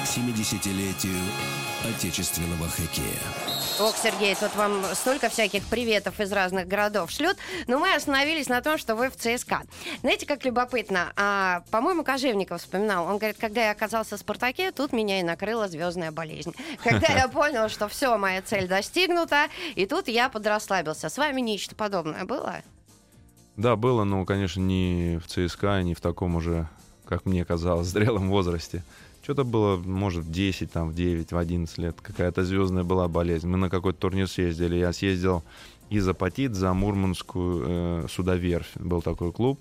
К 0.03 0.05
70-летию 0.05 1.19
отечественного 1.89 2.69
хоккея. 2.69 3.21
Ох, 3.81 3.97
Сергей, 3.97 4.35
тут 4.35 4.55
вам 4.57 4.83
столько 4.95 5.29
всяких 5.29 5.65
приветов 5.67 6.21
из 6.21 6.33
разных 6.33 6.67
городов 6.67 7.11
шлют. 7.11 7.37
Но 7.67 7.79
мы 7.79 7.95
остановились 7.95 8.49
на 8.49 8.63
том, 8.63 8.79
что 8.79 8.95
вы 8.95 9.11
в 9.11 9.17
ЦСКА. 9.17 9.63
Знаете, 10.01 10.27
как 10.27 10.45
любопытно? 10.45 11.13
А, 11.17 11.63
по-моему, 11.71 12.05
Кожевников 12.05 12.61
вспоминал. 12.61 13.07
Он 13.07 13.19
говорит, 13.19 13.37
когда 13.39 13.65
я 13.65 13.71
оказался 13.71 14.17
в 14.17 14.21
«Спартаке», 14.21 14.73
тут 14.73 14.93
меня 14.93 15.21
и 15.21 15.23
накрыла 15.23 15.69
звездная 15.69 16.13
болезнь. 16.13 16.55
Когда 16.85 17.09
я 17.09 17.29
понял, 17.29 17.69
что 17.69 17.89
все, 17.89 18.17
моя 18.19 18.43
цель 18.43 18.69
достигнута, 18.69 19.49
и 19.75 19.87
тут 19.87 20.09
я 20.09 20.29
подрасслабился. 20.29 21.09
С 21.09 21.17
вами 21.17 21.41
нечто 21.41 21.75
подобное 21.75 22.25
было? 22.25 22.63
Да, 23.57 23.77
было, 23.77 24.05
но, 24.05 24.25
конечно, 24.25 24.61
не 24.61 25.21
в 25.23 25.29
ЦСКА, 25.29 25.83
не 25.83 25.95
в 25.95 26.01
таком 26.01 26.37
уже, 26.37 26.69
как 27.13 27.27
мне 27.27 27.45
казалось, 27.45 27.89
зрелом 27.89 28.31
возрасте. 28.31 28.83
Что-то 29.23 29.45
было, 29.45 29.77
может, 29.77 30.25
в 30.25 30.33
10, 30.33 30.73
там, 30.73 30.89
в 30.89 30.95
9, 30.95 31.33
в 31.33 31.37
11 31.37 31.79
лет. 31.79 31.97
Какая-то 32.01 32.43
звездная 32.43 32.85
была 32.85 33.07
болезнь. 33.07 33.47
Мы 33.47 33.59
на 33.59 33.69
какой-то 33.69 33.99
турнир 33.99 34.27
съездили. 34.27 34.77
Я 34.77 34.95
съездил 34.95 35.45
из 35.91 36.09
Апатит 36.09 36.55
за 36.55 36.73
Мурманскую 36.73 37.65
э, 37.67 38.07
судоверфь. 38.09 38.75
Был 38.77 39.03
такой 39.03 39.31
клуб 39.31 39.61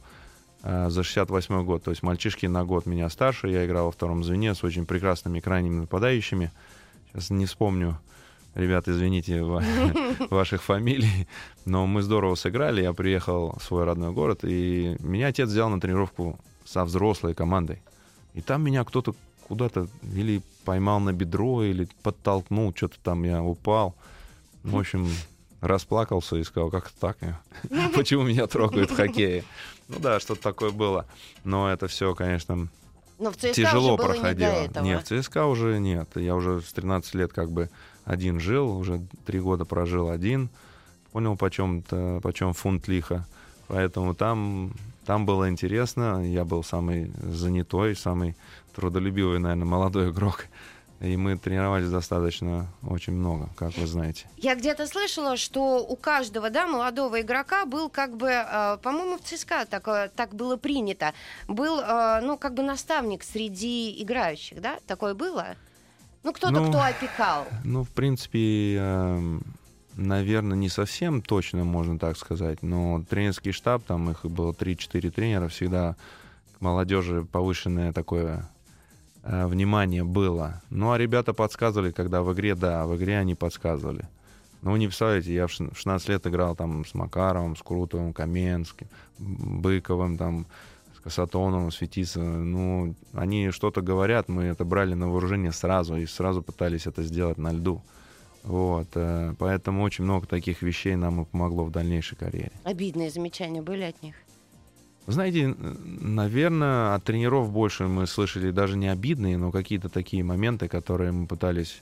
э, 0.63 0.89
за 0.89 1.03
68 1.03 1.65
год. 1.65 1.83
То 1.83 1.91
есть 1.91 2.03
мальчишки 2.03 2.45
на 2.45 2.63
год 2.63 2.85
меня 2.85 3.09
старше. 3.09 3.49
Я 3.49 3.65
играл 3.65 3.87
во 3.87 3.91
втором 3.91 4.23
звене 4.23 4.55
с 4.55 4.63
очень 4.63 4.85
прекрасными 4.85 5.41
крайними 5.41 5.81
нападающими. 5.81 6.51
Сейчас 7.11 7.31
не 7.31 7.47
вспомню, 7.47 7.99
ребят, 8.55 8.87
извините, 8.87 9.43
ва- 9.43 9.61
ваших 10.29 10.63
фамилий. 10.63 11.27
Но 11.65 11.85
мы 11.85 12.01
здорово 12.01 12.35
сыграли. 12.35 12.81
Я 12.81 12.93
приехал 12.93 13.57
в 13.59 13.63
свой 13.63 13.83
родной 13.83 14.13
город, 14.13 14.39
и 14.43 14.95
меня 14.99 15.27
отец 15.27 15.49
взял 15.49 15.69
на 15.69 15.81
тренировку 15.81 16.39
со 16.71 16.85
взрослой 16.85 17.33
командой. 17.33 17.81
И 18.33 18.41
там 18.41 18.63
меня 18.63 18.83
кто-то 18.83 19.13
куда-то 19.47 19.87
или 20.15 20.41
поймал 20.63 20.99
на 20.99 21.11
бедро, 21.11 21.63
или 21.63 21.87
подтолкнул, 22.03 22.73
что-то 22.75 22.95
там 23.03 23.23
я 23.23 23.43
упал. 23.43 23.95
В 24.63 24.77
общем, 24.77 25.09
расплакался 25.59 26.37
и 26.37 26.43
сказал, 26.43 26.69
как 26.69 26.89
так? 26.91 27.17
Почему 27.95 28.23
меня 28.23 28.47
трогают 28.47 28.91
в 28.91 28.95
хоккее? 28.95 29.43
Ну 29.89 29.99
да, 29.99 30.19
что-то 30.19 30.41
такое 30.41 30.71
было. 30.71 31.05
Но 31.43 31.69
это 31.69 31.87
все, 31.87 32.15
конечно, 32.15 32.69
Но 33.19 33.31
в 33.31 33.35
ЦСКА 33.35 33.53
тяжело 33.53 33.95
уже 33.95 34.03
проходило. 34.03 34.49
не 34.51 34.65
этого. 34.65 34.83
Нет, 34.85 35.09
в 35.09 35.21
ЦСКА 35.21 35.45
уже 35.45 35.79
нет. 35.79 36.09
Я 36.15 36.35
уже 36.35 36.61
с 36.61 36.71
13 36.71 37.13
лет 37.15 37.33
как 37.33 37.51
бы 37.51 37.69
один 38.05 38.39
жил, 38.39 38.77
уже 38.77 39.05
три 39.25 39.39
года 39.39 39.65
прожил 39.65 40.09
один. 40.09 40.49
Понял, 41.11 41.35
почем, 41.35 41.83
почем 42.21 42.53
фунт 42.53 42.87
лиха. 42.87 43.27
Поэтому 43.67 44.15
там, 44.15 44.73
там 45.05 45.25
было 45.25 45.49
интересно. 45.49 46.23
Я 46.25 46.45
был 46.45 46.63
самый 46.63 47.11
занятой, 47.21 47.95
самый 47.95 48.35
трудолюбивый, 48.75 49.39
наверное, 49.39 49.65
молодой 49.65 50.11
игрок. 50.11 50.45
И 50.99 51.17
мы 51.17 51.35
тренировались 51.35 51.89
достаточно 51.89 52.67
очень 52.87 53.13
много, 53.13 53.49
как 53.55 53.75
вы 53.75 53.87
знаете. 53.87 54.27
Я 54.37 54.53
где-то 54.53 54.85
слышала, 54.85 55.35
что 55.35 55.79
у 55.83 55.95
каждого, 55.95 56.51
да, 56.51 56.67
молодого 56.67 57.21
игрока 57.21 57.65
был 57.65 57.89
как 57.89 58.15
бы, 58.15 58.29
э, 58.29 58.77
по-моему, 58.83 59.17
в 59.17 59.21
ЦСКА 59.21 59.65
такое, 59.65 60.09
так 60.09 60.35
было 60.35 60.57
принято, 60.57 61.15
был, 61.47 61.79
э, 61.79 62.21
ну, 62.21 62.37
как 62.37 62.53
бы 62.53 62.61
наставник 62.61 63.23
среди 63.23 63.99
играющих, 64.03 64.61
да? 64.61 64.77
Такое 64.85 65.15
было? 65.15 65.55
Ну, 66.23 66.33
кто-то, 66.33 66.59
Ну, 66.59 66.69
кто 66.69 66.81
опекал. 66.83 67.47
Ну, 67.63 67.83
в 67.83 67.89
принципе, 67.89 68.75
эм, 68.77 69.41
наверное, 70.01 70.57
не 70.57 70.69
совсем 70.69 71.21
точно, 71.21 71.63
можно 71.63 71.97
так 71.97 72.17
сказать, 72.17 72.61
но 72.61 73.03
тренерский 73.09 73.51
штаб, 73.51 73.83
там 73.83 74.09
их 74.09 74.25
было 74.25 74.51
3-4 74.51 75.11
тренера, 75.11 75.47
всегда 75.47 75.95
к 76.57 76.61
молодежи 76.61 77.25
повышенное 77.25 77.93
такое 77.93 78.49
э, 79.23 79.47
внимание 79.47 80.03
было. 80.03 80.61
Ну, 80.69 80.91
а 80.91 80.97
ребята 80.97 81.33
подсказывали, 81.33 81.91
когда 81.91 82.21
в 82.21 82.33
игре, 82.33 82.55
да, 82.55 82.85
в 82.85 82.95
игре 82.97 83.17
они 83.17 83.35
подсказывали. 83.35 84.07
Ну, 84.61 84.75
не 84.75 84.87
представляете, 84.87 85.33
я 85.33 85.47
в 85.47 85.49
шн- 85.49 85.73
в 85.73 85.77
16 85.77 86.09
лет 86.09 86.27
играл 86.27 86.55
там 86.55 86.85
с 86.85 86.93
Макаровым, 86.93 87.55
с 87.55 87.63
Крутовым, 87.63 88.13
Каменским, 88.13 88.87
Быковым, 89.17 90.17
там, 90.17 90.45
с 90.95 90.99
Касатоновым, 90.99 91.71
с. 91.71 92.15
Ну, 92.15 92.95
они 93.13 93.49
что-то 93.49 93.81
говорят, 93.81 94.29
мы 94.29 94.43
это 94.43 94.63
брали 94.63 94.93
на 94.93 95.09
вооружение 95.09 95.51
сразу 95.51 95.95
и 95.95 96.05
сразу 96.05 96.43
пытались 96.43 96.85
это 96.85 97.01
сделать 97.01 97.39
на 97.39 97.51
льду. 97.51 97.81
Вот, 98.43 98.87
э, 98.95 99.33
поэтому 99.37 99.83
очень 99.83 100.03
много 100.03 100.25
таких 100.25 100.61
вещей 100.61 100.95
нам 100.95 101.21
и 101.21 101.25
помогло 101.25 101.65
в 101.65 101.71
дальнейшей 101.71 102.17
карьере. 102.17 102.51
Обидные 102.63 103.11
замечания 103.11 103.61
были 103.61 103.83
от 103.83 104.01
них. 104.01 104.15
Знаете, 105.07 105.55
наверное, 105.57 106.95
от 106.95 107.03
тренеров 107.03 107.51
больше 107.51 107.87
мы 107.87 108.07
слышали 108.07 108.51
даже 108.51 108.77
не 108.77 108.87
обидные, 108.87 109.37
но 109.37 109.51
какие-то 109.51 109.89
такие 109.89 110.23
моменты, 110.23 110.67
которые 110.67 111.11
мы 111.11 111.27
пытались 111.27 111.81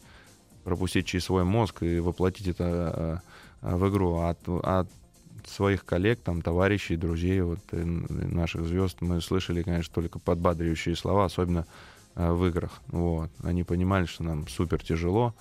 пропустить 0.63 1.05
через 1.05 1.25
свой 1.25 1.43
мозг 1.43 1.83
и 1.83 1.99
воплотить 1.99 2.47
это 2.47 3.21
э, 3.61 3.67
э, 3.67 3.75
в 3.75 3.89
игру. 3.89 4.17
А 4.17 4.29
От, 4.29 4.39
от 4.47 4.89
своих 5.45 5.85
коллег, 5.85 6.19
там, 6.19 6.41
товарищей, 6.41 6.95
друзей, 6.95 7.41
вот, 7.41 7.59
наших 7.71 8.65
звезд 8.65 8.97
мы 9.01 9.21
слышали, 9.21 9.63
конечно, 9.63 9.93
только 9.93 10.19
подбадривающие 10.19 10.95
слова, 10.95 11.25
особенно 11.25 11.65
в 12.15 12.45
играх. 12.45 12.81
Вот. 12.87 13.31
Они 13.43 13.63
понимали, 13.63 14.05
что 14.05 14.23
нам 14.23 14.47
супер 14.47 14.83
тяжело, 14.83 15.33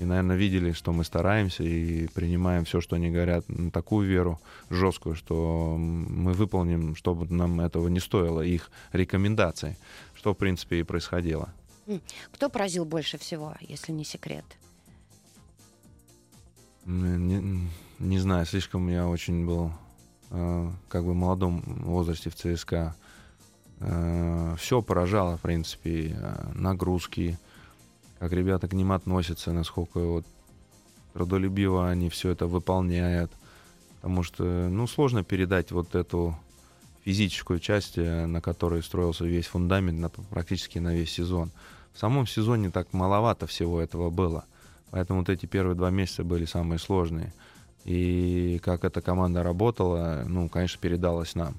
и, 0.00 0.04
наверное, 0.04 0.36
видели, 0.36 0.72
что 0.72 0.92
мы 0.94 1.04
стараемся 1.04 1.62
и 1.62 2.06
принимаем 2.08 2.64
все, 2.64 2.80
что 2.80 2.96
они 2.96 3.10
говорят, 3.10 3.46
на 3.50 3.70
такую 3.70 4.08
веру 4.08 4.40
жесткую, 4.70 5.14
что 5.14 5.76
мы 5.78 6.32
выполним, 6.32 6.96
чтобы 6.96 7.26
нам 7.32 7.60
этого 7.60 7.86
не 7.88 8.00
стоило, 8.00 8.40
их 8.40 8.70
рекомендаций, 8.92 9.76
что, 10.14 10.32
в 10.32 10.38
принципе, 10.38 10.80
и 10.80 10.84
происходило. 10.84 11.52
Кто 12.32 12.48
поразил 12.48 12.86
больше 12.86 13.18
всего, 13.18 13.54
если 13.60 13.92
не 13.92 14.04
секрет? 14.04 14.46
М, 16.86 17.28
Не, 17.28 17.68
не 17.98 18.18
знаю, 18.18 18.46
слишком 18.46 18.88
я 18.88 19.06
очень 19.06 19.44
был 19.44 19.70
э, 20.30 20.70
как 20.88 21.04
бы 21.04 21.12
в 21.12 21.16
молодом 21.16 21.60
возрасте 21.84 22.30
в 22.30 22.34
ЦСКА. 22.36 22.94
все 24.58 24.82
поражало, 24.82 25.36
в 25.36 25.40
принципе, 25.40 26.16
э, 26.18 26.52
нагрузки, 26.54 27.38
как 28.20 28.32
ребята 28.32 28.68
к 28.68 28.74
ним 28.74 28.92
относятся, 28.92 29.50
насколько 29.52 29.98
вот 29.98 30.26
трудолюбиво 31.14 31.88
они 31.88 32.10
все 32.10 32.30
это 32.30 32.46
выполняют. 32.46 33.32
Потому 33.96 34.22
что, 34.22 34.44
ну, 34.44 34.86
сложно 34.86 35.24
передать 35.24 35.72
вот 35.72 35.94
эту 35.94 36.36
физическую 37.02 37.60
часть, 37.60 37.96
э, 37.96 38.26
на 38.26 38.42
которой 38.42 38.82
строился 38.82 39.24
весь 39.24 39.46
фундамент 39.46 39.98
на, 39.98 40.08
практически 40.10 40.78
на 40.78 40.94
весь 40.94 41.10
сезон. 41.10 41.50
В 41.94 41.98
самом 41.98 42.26
сезоне 42.26 42.70
так 42.70 42.92
маловато 42.92 43.46
всего 43.46 43.80
этого 43.80 44.10
было. 44.10 44.44
Поэтому 44.90 45.20
вот 45.20 45.30
эти 45.30 45.46
первые 45.46 45.74
два 45.74 45.88
месяца 45.88 46.22
были 46.22 46.44
самые 46.44 46.78
сложные. 46.78 47.32
И 47.84 48.60
как 48.62 48.84
эта 48.84 49.00
команда 49.00 49.42
работала, 49.42 50.24
ну, 50.26 50.50
конечно, 50.50 50.78
передалось 50.78 51.34
нам. 51.34 51.54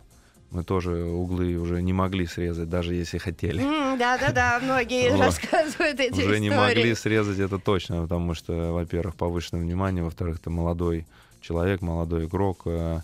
Мы 0.51 0.63
тоже 0.63 1.03
углы 1.05 1.55
уже 1.55 1.81
не 1.81 1.93
могли 1.93 2.25
срезать, 2.27 2.69
даже 2.69 2.93
если 2.93 3.17
хотели. 3.19 3.59
Да-да-да, 3.97 4.59
многие 4.63 5.11
Вот. 5.11 5.21
рассказывают 5.21 5.99
эти 5.99 6.21
Уже 6.21 6.39
не 6.39 6.49
истории. 6.49 6.67
могли 6.75 6.95
срезать 6.95 7.39
это 7.39 7.57
точно, 7.57 8.01
потому 8.03 8.33
что, 8.35 8.73
во-первых, 8.73 9.15
повышенное 9.15 9.63
внимание, 9.63 10.03
во-вторых, 10.03 10.39
ты 10.39 10.49
молодой 10.49 11.05
человек, 11.41 11.81
молодой 11.81 12.25
игрок. 12.25 12.63
э, 12.65 12.99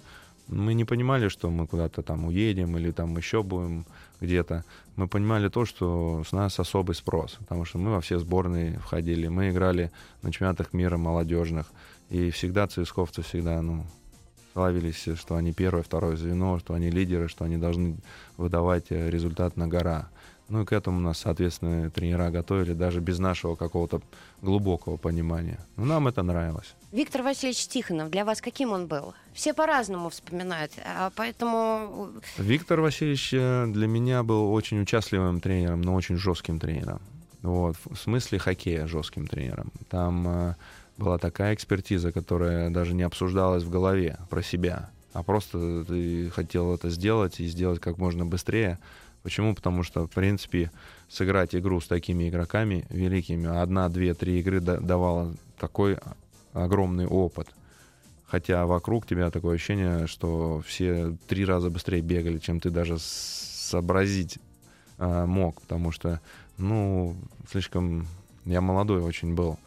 Мы 0.50 0.74
не 0.74 0.84
понимали, 0.86 1.30
что 1.30 1.50
мы 1.50 1.68
куда-то 1.68 2.02
там 2.02 2.26
уедем 2.26 2.78
или 2.78 2.92
там 2.92 3.16
еще 3.18 3.44
будем 3.44 3.86
где-то. 4.22 4.64
Мы 4.98 5.08
понимали 5.08 5.48
то, 5.50 5.66
что 5.66 6.24
с 6.28 6.32
нас 6.34 6.60
особый 6.60 6.96
спрос, 6.96 7.38
потому 7.40 7.66
что 7.66 7.78
мы 7.78 7.92
во 7.92 8.00
все 8.02 8.18
сборные 8.20 8.78
входили, 8.80 9.28
мы 9.30 9.50
играли 9.52 9.90
на 10.22 10.32
чемпионатах 10.32 10.74
мира 10.74 10.98
молодежных, 10.98 11.66
и 12.10 12.30
всегда 12.32 12.68
цисковцы 12.68 13.22
всегда, 13.22 13.62
ну, 13.62 13.86
славились, 14.58 15.08
что 15.20 15.36
они 15.36 15.54
первое, 15.54 15.84
второе 15.84 16.16
звено, 16.16 16.58
что 16.58 16.74
они 16.74 16.90
лидеры, 16.90 17.28
что 17.28 17.46
они 17.46 17.58
должны 17.58 17.98
выдавать 18.38 18.86
э, 18.90 19.12
результат 19.12 19.56
на 19.56 19.68
гора. 19.68 20.10
Ну 20.50 20.62
и 20.62 20.66
к 20.66 20.74
этому 20.74 21.00
нас, 21.00 21.20
соответственно, 21.20 21.92
тренера 21.92 22.32
готовили 22.32 22.74
даже 22.74 23.00
без 23.00 23.20
нашего 23.20 23.56
какого-то 23.56 24.02
глубокого 24.42 24.98
понимания. 24.98 25.60
Но 25.76 25.86
нам 25.86 26.08
это 26.08 26.24
нравилось. 26.24 26.74
Виктор 26.92 27.22
Васильевич 27.22 27.68
Тихонов, 27.68 28.10
для 28.10 28.26
вас 28.26 28.42
каким 28.42 28.72
он 28.72 28.88
был? 28.88 29.14
Все 29.34 29.54
по-разному 29.54 30.10
вспоминают, 30.10 30.72
а 30.84 31.12
поэтому 31.16 32.10
Виктор 32.40 32.82
Васильевич 32.82 33.34
э, 33.34 33.68
для 33.68 33.86
меня 33.86 34.24
был 34.24 34.52
очень 34.52 34.82
участливым 34.82 35.40
тренером, 35.40 35.82
но 35.82 35.94
очень 35.94 36.18
жестким 36.18 36.60
тренером. 36.60 37.00
Вот, 37.48 37.78
в 37.86 37.96
смысле 37.96 38.40
хоккея 38.40 38.88
жестким 38.88 39.26
тренером. 39.26 39.72
Там 39.90 40.28
э, 40.28 40.56
была 40.98 41.18
такая 41.18 41.54
экспертиза, 41.54 42.12
которая 42.12 42.70
даже 42.70 42.94
не 42.94 43.04
обсуждалась 43.04 43.64
в 43.64 43.70
голове 43.70 44.18
про 44.30 44.42
себя, 44.44 44.90
а 45.14 45.24
просто 45.24 45.86
ты 45.86 46.30
хотел 46.32 46.74
это 46.74 46.90
сделать 46.90 47.40
и 47.40 47.48
сделать 47.48 47.80
как 47.80 47.98
можно 48.00 48.26
быстрее. 48.26 48.80
Почему? 49.24 49.56
Потому 49.56 49.84
что, 49.84 50.08
в 50.08 50.10
принципе, 50.10 50.72
сыграть 51.08 51.56
игру 51.56 51.80
с 51.80 51.88
такими 51.88 52.28
игроками 52.28 52.86
великими, 52.90 53.48
одна, 53.48 53.88
две, 53.88 54.14
три 54.14 54.42
игры 54.42 54.60
давала 54.60 55.34
такой 55.58 55.98
огромный 56.52 57.08
опыт. 57.08 57.48
Хотя 58.26 58.66
вокруг 58.66 59.08
тебя 59.08 59.32
такое 59.32 59.56
ощущение, 59.56 60.06
что 60.06 60.62
все 60.68 61.16
три 61.30 61.46
раза 61.46 61.70
быстрее 61.70 62.02
бегали, 62.02 62.40
чем 62.40 62.60
ты 62.60 62.72
даже 62.72 62.98
сообразить 63.00 64.38
э, 64.98 65.26
мог, 65.26 65.62
потому 65.62 65.94
что, 65.94 66.20
ну, 66.58 67.16
слишком 67.50 68.08
я 68.46 68.62
молодой 68.62 69.02
очень 69.02 69.36
был. 69.36 69.58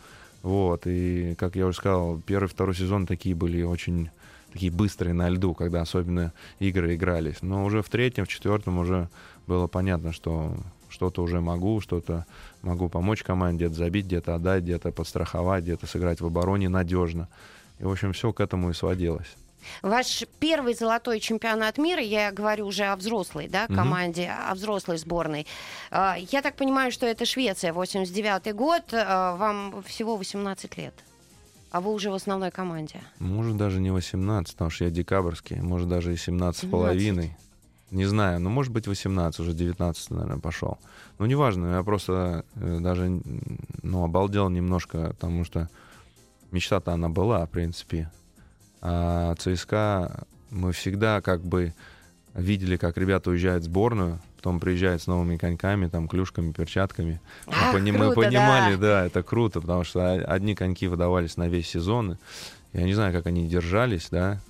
Вот, 0.43 0.87
и, 0.87 1.35
как 1.39 1.57
я 1.57 1.67
уже 1.67 1.77
сказал, 1.77 2.21
первый, 2.25 2.49
второй 2.49 2.75
сезон 2.75 3.07
такие 3.07 3.35
были 3.35 3.63
очень 3.63 4.11
такие 4.53 4.73
быстрые 4.73 5.15
на 5.15 5.29
льду, 5.29 5.55
когда 5.55 5.83
особенно 5.83 6.33
игры 6.59 6.95
игрались. 6.95 7.43
Но 7.43 7.65
уже 7.65 7.83
в 7.83 7.89
третьем, 7.89 8.25
в 8.25 8.29
четвертом 8.29 8.79
уже 8.79 9.09
было 9.47 9.67
понятно, 9.67 10.13
что 10.13 10.57
что-то 10.89 11.23
уже 11.23 11.41
могу, 11.41 11.81
что-то 11.81 12.27
могу 12.63 12.89
помочь 12.89 13.23
команде, 13.23 13.67
где-то 13.67 13.79
забить, 13.79 14.07
где-то 14.07 14.35
отдать, 14.35 14.65
где-то 14.65 14.91
подстраховать, 14.93 15.65
где-то 15.65 15.87
сыграть 15.87 16.21
в 16.21 16.27
обороне 16.27 16.69
надежно. 16.69 17.29
И, 17.79 17.85
в 17.85 17.91
общем, 17.91 18.13
все 18.13 18.33
к 18.33 18.41
этому 18.41 18.71
и 18.71 18.75
сводилось. 18.75 19.37
Ваш 19.83 20.25
первый 20.39 20.75
золотой 20.75 21.21
чемпионат 21.21 21.79
мира, 21.79 22.03
я 22.03 22.33
говорю 22.33 22.67
уже 22.67 22.85
о 22.85 22.97
взрослой 22.97 23.49
да, 23.49 23.67
команде, 23.67 24.23
mm-hmm. 24.23 24.51
о 24.51 24.55
взрослой 24.55 24.99
сборной. 24.99 25.47
А, 25.91 26.17
я 26.31 26.43
так 26.43 26.57
понимаю, 26.57 26.93
что 26.93 27.07
это 27.07 27.25
Швеция, 27.25 27.73
89 27.73 28.55
год, 28.55 28.83
а, 28.93 29.37
вам 29.37 29.83
всего 29.83 30.17
18 30.17 30.77
лет. 30.79 30.95
А 31.71 31.81
вы 31.81 31.93
уже 31.93 32.11
в 32.11 32.15
основной 32.15 32.51
команде? 32.51 33.01
Может, 33.21 33.57
даже 33.57 33.81
не 33.81 33.93
18, 33.93 34.55
потому 34.55 34.71
что 34.71 34.85
я 34.85 34.91
декабрьский. 34.91 35.61
Может, 35.61 35.89
даже 35.89 36.13
и 36.13 36.17
17 36.17 36.65
с 36.65 36.71
половиной. 36.71 37.37
Не 37.91 38.05
знаю, 38.05 38.41
ну, 38.41 38.51
может 38.51 38.73
быть, 38.73 38.87
18, 38.87 39.41
уже 39.41 39.53
19, 39.53 40.11
наверное, 40.11 40.39
пошел. 40.39 40.79
Ну, 41.19 41.27
неважно, 41.27 41.77
я 41.77 41.83
просто 41.83 42.45
э, 42.55 42.79
даже, 42.81 43.21
ну, 43.83 44.05
обалдел 44.05 44.49
немножко, 44.49 45.09
потому 45.09 45.45
что 45.45 45.69
мечта-то 46.53 46.93
она 46.93 47.09
была, 47.09 47.45
в 47.47 47.51
принципе. 47.51 48.11
А 48.81 49.35
ЦСКА 49.37 50.25
мы 50.51 50.73
всегда 50.73 51.21
как 51.21 51.43
бы 51.43 51.75
видели, 52.35 52.77
как 52.77 52.97
ребята 52.97 53.31
уезжают 53.31 53.65
в 53.65 53.67
сборную, 53.67 54.21
потом 54.37 54.61
приезжают 54.61 55.03
с 55.03 55.07
новыми 55.07 55.37
коньками, 55.37 55.89
там, 55.89 56.09
клюшками, 56.09 56.53
перчатками. 56.53 57.21
Ах, 57.47 57.75
мы, 57.75 57.81
круто, 57.81 57.99
мы 57.99 58.15
понимали, 58.15 58.75
да. 58.77 58.81
да, 58.81 59.07
это 59.07 59.23
круто, 59.23 59.61
потому 59.61 59.85
что 59.85 60.13
одни 60.13 60.55
коньки 60.55 60.87
выдавались 60.87 61.37
на 61.37 61.49
весь 61.49 61.69
сезон. 61.69 62.19
Я 62.73 62.83
не 62.83 62.95
знаю, 62.95 63.13
как 63.13 63.27
они 63.27 63.49
держались, 63.49 64.09
да, 64.11 64.41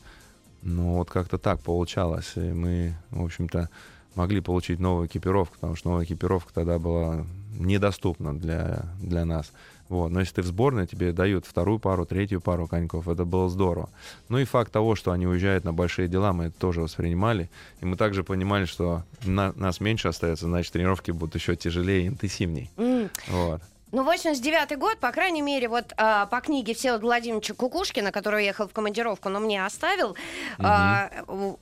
но 0.62 0.98
вот 0.98 1.10
как-то 1.10 1.38
так 1.38 1.60
получалось. 1.60 2.32
И 2.36 2.40
мы, 2.40 2.94
в 3.10 3.24
общем-то, 3.24 3.68
могли 4.14 4.40
получить 4.40 4.78
новую 4.78 5.06
экипировку, 5.06 5.54
потому 5.54 5.76
что 5.76 5.88
новая 5.88 6.04
экипировка 6.04 6.52
тогда 6.52 6.78
была 6.78 7.24
недоступна 7.58 8.38
для, 8.38 8.84
для 9.00 9.24
нас. 9.24 9.52
Вот. 9.90 10.10
Но 10.10 10.20
если 10.20 10.36
ты 10.36 10.42
в 10.42 10.46
сборной, 10.46 10.86
тебе 10.86 11.12
дают 11.12 11.44
вторую 11.44 11.80
пару, 11.80 12.06
третью 12.06 12.40
пару 12.40 12.68
коньков. 12.68 13.08
Это 13.08 13.24
было 13.24 13.50
здорово. 13.50 13.90
Ну 14.28 14.38
и 14.38 14.44
факт 14.44 14.72
того, 14.72 14.94
что 14.94 15.10
они 15.10 15.26
уезжают 15.26 15.64
на 15.64 15.72
большие 15.72 16.06
дела, 16.06 16.32
мы 16.32 16.44
это 16.44 16.58
тоже 16.58 16.80
воспринимали. 16.80 17.50
И 17.80 17.86
мы 17.86 17.96
также 17.96 18.22
понимали, 18.22 18.66
что 18.66 19.02
на, 19.24 19.52
нас 19.56 19.80
меньше 19.80 20.06
остается, 20.06 20.46
значит, 20.46 20.72
тренировки 20.72 21.10
будут 21.10 21.34
еще 21.34 21.56
тяжелее 21.56 22.04
и 22.04 22.06
интенсивнее. 22.06 22.70
Mm. 22.76 23.10
Вот. 23.28 23.62
Ну, 23.92 24.04
89-й 24.04 24.76
год, 24.76 24.98
по 24.98 25.10
крайней 25.10 25.42
мере, 25.42 25.68
вот 25.68 25.92
а, 25.96 26.26
по 26.26 26.40
книге 26.40 26.74
Всеволода 26.74 27.04
Владимировича 27.04 27.54
Кукушкина, 27.54 28.12
который 28.12 28.42
уехал 28.42 28.68
в 28.68 28.72
командировку, 28.72 29.28
но 29.28 29.40
мне 29.40 29.64
оставил, 29.64 30.10
угу. 30.10 30.18
а, 30.58 31.10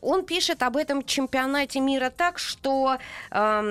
он 0.02 0.24
пишет 0.24 0.62
об 0.62 0.76
этом 0.76 1.04
чемпионате 1.04 1.80
мира 1.80 2.12
так, 2.14 2.38
что 2.38 2.98
а, 3.30 3.62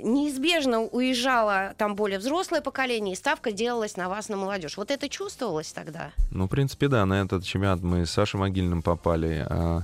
неизбежно 0.00 0.80
уезжало 0.80 1.74
там 1.76 1.94
более 1.94 2.18
взрослое 2.18 2.62
поколение, 2.62 3.12
и 3.12 3.16
ставка 3.16 3.52
делалась 3.52 3.96
на 3.96 4.08
вас, 4.08 4.28
на 4.30 4.36
молодежь. 4.36 4.76
Вот 4.78 4.90
это 4.90 5.08
чувствовалось 5.08 5.72
тогда? 5.72 6.12
Ну, 6.30 6.46
в 6.46 6.48
принципе, 6.48 6.88
да, 6.88 7.04
на 7.04 7.20
этот 7.20 7.44
чемпионат 7.44 7.82
мы 7.82 8.06
с 8.06 8.10
Сашей 8.10 8.40
Могильным 8.40 8.82
попали. 8.82 9.46
А, 9.48 9.82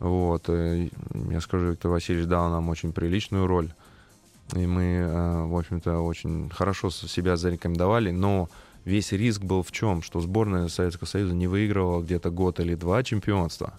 вот, 0.00 0.48
э, 0.48 0.88
я 1.30 1.40
скажу, 1.40 1.70
Виктор 1.70 1.90
Васильевич 1.90 2.26
дал 2.26 2.50
нам 2.50 2.68
очень 2.68 2.92
приличную 2.92 3.46
роль. 3.46 3.70
И 4.52 4.66
мы, 4.66 4.82
э, 4.82 5.44
в 5.46 5.56
общем-то, 5.56 6.00
очень 6.00 6.50
хорошо 6.50 6.90
себя 6.90 7.36
зарекомендовали, 7.36 8.10
но 8.10 8.48
весь 8.84 9.12
риск 9.12 9.42
был 9.42 9.62
в 9.62 9.72
чем? 9.72 10.02
Что 10.02 10.20
сборная 10.20 10.68
Советского 10.68 11.06
Союза 11.06 11.34
не 11.34 11.46
выигрывала 11.46 12.02
где-то 12.02 12.30
год 12.30 12.60
или 12.60 12.74
два 12.74 13.02
чемпионства. 13.02 13.74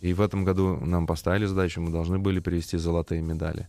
И 0.00 0.14
в 0.14 0.20
этом 0.20 0.44
году 0.44 0.76
нам 0.76 1.06
поставили 1.06 1.44
задачу, 1.44 1.80
мы 1.82 1.90
должны 1.90 2.18
были 2.18 2.40
привести 2.40 2.78
золотые 2.78 3.20
медали. 3.20 3.68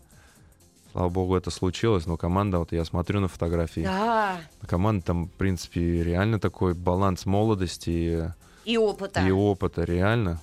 Слава 0.93 1.09
богу, 1.09 1.35
это 1.35 1.51
случилось, 1.51 2.05
но 2.05 2.17
команда, 2.17 2.59
вот 2.59 2.71
я 2.71 2.83
смотрю 2.85 3.21
на 3.21 3.27
фотографии, 3.27 3.81
да. 3.81 4.41
команда 4.67 5.05
там, 5.05 5.27
в 5.27 5.31
принципе, 5.31 6.03
реально 6.03 6.37
такой 6.37 6.73
баланс 6.73 7.25
молодости 7.25 8.33
и 8.65 8.77
опыта. 8.77 9.25
И 9.25 9.31
опыта, 9.31 9.83
реально. 9.83 10.39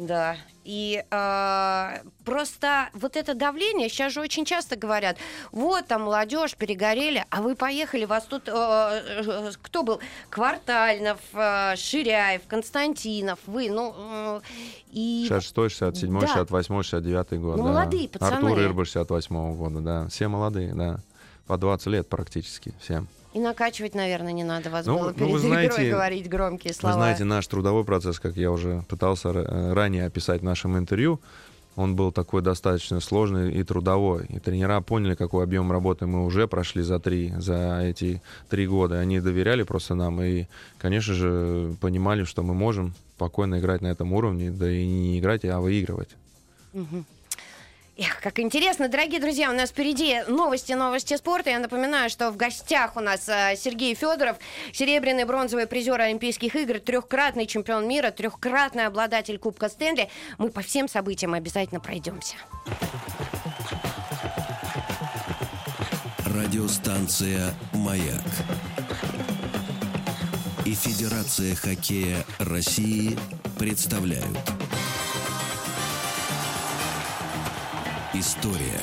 Да. 0.00 0.36
И 0.64 1.04
э, 1.10 1.96
просто 2.24 2.88
вот 2.94 3.16
это 3.16 3.34
давление, 3.34 3.90
сейчас 3.90 4.14
же 4.14 4.22
очень 4.22 4.46
часто 4.46 4.76
говорят, 4.76 5.18
вот 5.52 5.86
там 5.88 6.02
молодежь 6.02 6.56
перегорели, 6.56 7.24
а 7.28 7.42
вы 7.42 7.54
поехали, 7.54 8.06
вас 8.06 8.24
тут 8.24 8.44
э, 8.46 9.52
кто 9.60 9.82
был? 9.82 10.00
Квартальнов, 10.30 11.20
э, 11.34 11.76
Ширяев, 11.76 12.42
Константинов, 12.46 13.38
вы, 13.46 13.68
ну 13.68 13.94
э, 13.98 14.40
и 14.90 15.26
66, 15.28 15.76
67, 15.76 16.20
да. 16.20 16.26
68, 16.26 16.82
69 16.82 17.40
год. 17.40 17.56
Ну, 17.58 17.64
да. 17.64 17.68
молодые 17.68 18.08
пацаны. 18.08 18.34
Артур 18.36 18.60
Ирба 18.60 18.84
68 18.86 19.56
года, 19.56 19.80
да. 19.80 20.08
Все 20.08 20.28
молодые, 20.28 20.74
да. 20.74 21.00
По 21.46 21.58
20 21.58 21.86
лет 21.88 22.08
практически 22.08 22.72
всем. 22.80 23.06
И 23.32 23.38
накачивать, 23.38 23.94
наверное, 23.94 24.32
не 24.32 24.42
надо 24.42 24.70
вас 24.70 24.86
ну, 24.86 24.98
было 24.98 25.12
перед 25.12 25.28
ну, 25.28 25.32
вы 25.32 25.38
знаете, 25.38 25.74
игрой 25.76 25.90
говорить 25.90 26.28
громкие 26.28 26.74
слова. 26.74 26.94
Вы 26.94 27.00
знаете, 27.00 27.24
наш 27.24 27.46
трудовой 27.46 27.84
процесс, 27.84 28.18
как 28.18 28.36
я 28.36 28.50
уже 28.50 28.84
пытался 28.88 29.28
э, 29.28 29.72
ранее 29.72 30.06
описать 30.06 30.40
в 30.40 30.44
нашем 30.44 30.76
интервью, 30.76 31.20
он 31.76 31.94
был 31.94 32.10
такой 32.10 32.42
достаточно 32.42 32.98
сложный 33.00 33.52
и 33.54 33.62
трудовой. 33.62 34.26
И 34.26 34.40
тренера 34.40 34.80
поняли, 34.80 35.14
какой 35.14 35.44
объем 35.44 35.70
работы 35.70 36.06
мы 36.06 36.24
уже 36.24 36.48
прошли 36.48 36.82
за 36.82 36.98
три, 36.98 37.32
за 37.38 37.80
эти 37.82 38.20
три 38.48 38.66
года. 38.66 38.98
Они 38.98 39.20
доверяли 39.20 39.62
просто 39.62 39.94
нам 39.94 40.20
и, 40.20 40.46
конечно 40.78 41.14
же, 41.14 41.76
понимали, 41.80 42.24
что 42.24 42.42
мы 42.42 42.54
можем 42.54 42.94
спокойно 43.16 43.60
играть 43.60 43.82
на 43.82 43.88
этом 43.88 44.12
уровне, 44.12 44.50
да 44.50 44.70
и 44.70 44.84
не 44.84 45.20
играть, 45.20 45.44
а 45.44 45.60
выигрывать. 45.60 46.10
Угу. 46.72 47.04
Эх, 48.02 48.18
как 48.22 48.38
интересно, 48.38 48.88
дорогие 48.88 49.20
друзья, 49.20 49.50
у 49.50 49.52
нас 49.52 49.68
впереди 49.68 50.22
новости, 50.26 50.72
новости 50.72 51.18
спорта. 51.18 51.50
Я 51.50 51.58
напоминаю, 51.58 52.08
что 52.08 52.30
в 52.30 52.36
гостях 52.38 52.96
у 52.96 53.00
нас 53.00 53.28
э, 53.28 53.56
Сергей 53.58 53.94
Федоров, 53.94 54.38
серебряный 54.72 55.24
бронзовый 55.24 55.66
призер 55.66 56.00
Олимпийских 56.00 56.56
игр, 56.56 56.80
трехкратный 56.80 57.44
чемпион 57.44 57.86
мира, 57.86 58.10
трехкратный 58.10 58.86
обладатель 58.86 59.38
Кубка 59.38 59.68
Стэнли. 59.68 60.08
Мы 60.38 60.48
по 60.48 60.62
всем 60.62 60.88
событиям 60.88 61.34
обязательно 61.34 61.78
пройдемся. 61.78 62.36
Радиостанция 66.24 67.52
«Маяк» 67.74 68.24
и 70.64 70.72
Федерация 70.72 71.54
хоккея 71.54 72.24
России 72.38 73.18
представляют– 73.58 74.38
История 78.12 78.80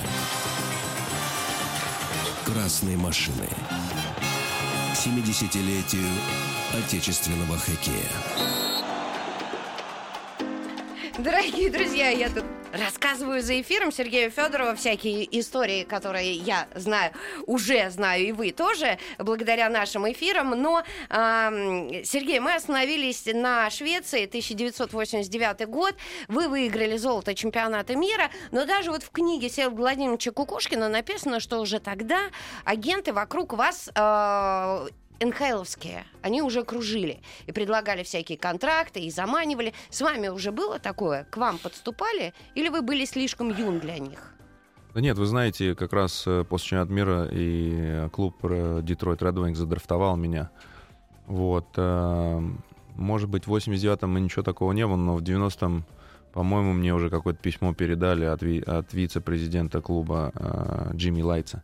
красной 2.46 2.96
машины. 2.96 3.50
К 4.94 4.98
70-летию 4.98 6.08
отечественного 6.74 7.58
хоккея. 7.58 8.67
Дорогие 11.18 11.72
друзья, 11.72 12.10
я 12.10 12.30
тут 12.30 12.46
рассказываю 12.72 13.42
за 13.42 13.60
эфиром 13.60 13.92
Сергею 13.92 14.30
Федорову 14.30 14.76
всякие 14.76 15.28
истории, 15.40 15.84
которые 15.84 16.34
я 16.34 16.68
знаю, 16.76 17.12
уже 17.48 17.90
знаю, 17.90 18.28
и 18.28 18.32
вы 18.32 18.52
тоже, 18.52 19.00
благодаря 19.18 19.68
нашим 19.70 20.10
эфирам. 20.12 20.52
Но, 20.52 20.84
э, 21.10 22.04
Сергей, 22.04 22.40
мы 22.40 22.54
остановились 22.54 23.26
на 23.34 23.68
Швеции, 23.72 24.28
1989 24.28 25.66
год. 25.66 25.96
Вы 26.28 26.50
выиграли 26.50 26.98
золото 26.98 27.34
чемпионата 27.34 27.96
мира, 27.96 28.30
но 28.52 28.66
даже 28.66 28.92
вот 28.92 29.02
в 29.02 29.10
книге 29.10 29.50
Сел 29.50 29.72
Владимировича 29.72 30.30
Кукушкина 30.30 30.88
написано, 30.88 31.40
что 31.40 31.60
уже 31.60 31.80
тогда 31.80 32.20
агенты 32.64 33.12
вокруг 33.12 33.54
вас 33.54 33.90
э, 33.96 34.88
НХЛовские, 35.20 36.06
они 36.22 36.42
уже 36.42 36.64
кружили 36.64 37.20
и 37.46 37.52
предлагали 37.52 38.04
всякие 38.04 38.38
контракты 38.38 39.02
и 39.02 39.10
заманивали. 39.12 39.74
С 39.90 40.02
вами 40.02 40.28
уже 40.28 40.52
было 40.52 40.80
такое? 40.80 41.26
К 41.26 41.38
вам 41.38 41.58
подступали? 41.58 42.34
Или 42.56 42.70
вы 42.70 42.82
были 42.82 43.06
слишком 43.06 43.50
юн 43.50 43.80
для 43.80 43.98
них? 44.00 44.34
Да 44.94 45.02
нет, 45.02 45.18
вы 45.18 45.26
знаете, 45.28 45.76
как 45.76 45.94
раз 45.94 46.24
э, 46.26 46.44
после 46.48 46.70
чемпионата 46.70 46.92
мира 46.94 47.30
и 47.32 48.10
клуб 48.12 48.36
Детройт 48.42 49.22
Red 49.22 49.36
Wings 49.36 49.56
задрафтовал 49.56 50.16
меня. 50.18 50.50
Вот. 51.28 51.68
Э, 51.78 52.42
может 52.96 53.30
быть, 53.30 53.46
в 53.46 53.54
89-м 53.54 54.24
ничего 54.24 54.42
такого 54.42 54.72
не 54.72 54.88
было, 54.88 54.96
но 54.96 55.16
в 55.16 55.22
90-м, 55.22 55.86
по-моему, 56.34 56.74
мне 56.74 56.96
уже 56.96 57.12
какое-то 57.12 57.40
письмо 57.40 57.76
передали 57.76 58.26
от, 58.26 58.42
ви- 58.42 58.62
от 58.62 58.92
вице-президента 58.94 59.82
клуба 59.82 60.32
э, 60.34 60.92
Джимми 60.96 61.22
Лайтса, 61.22 61.62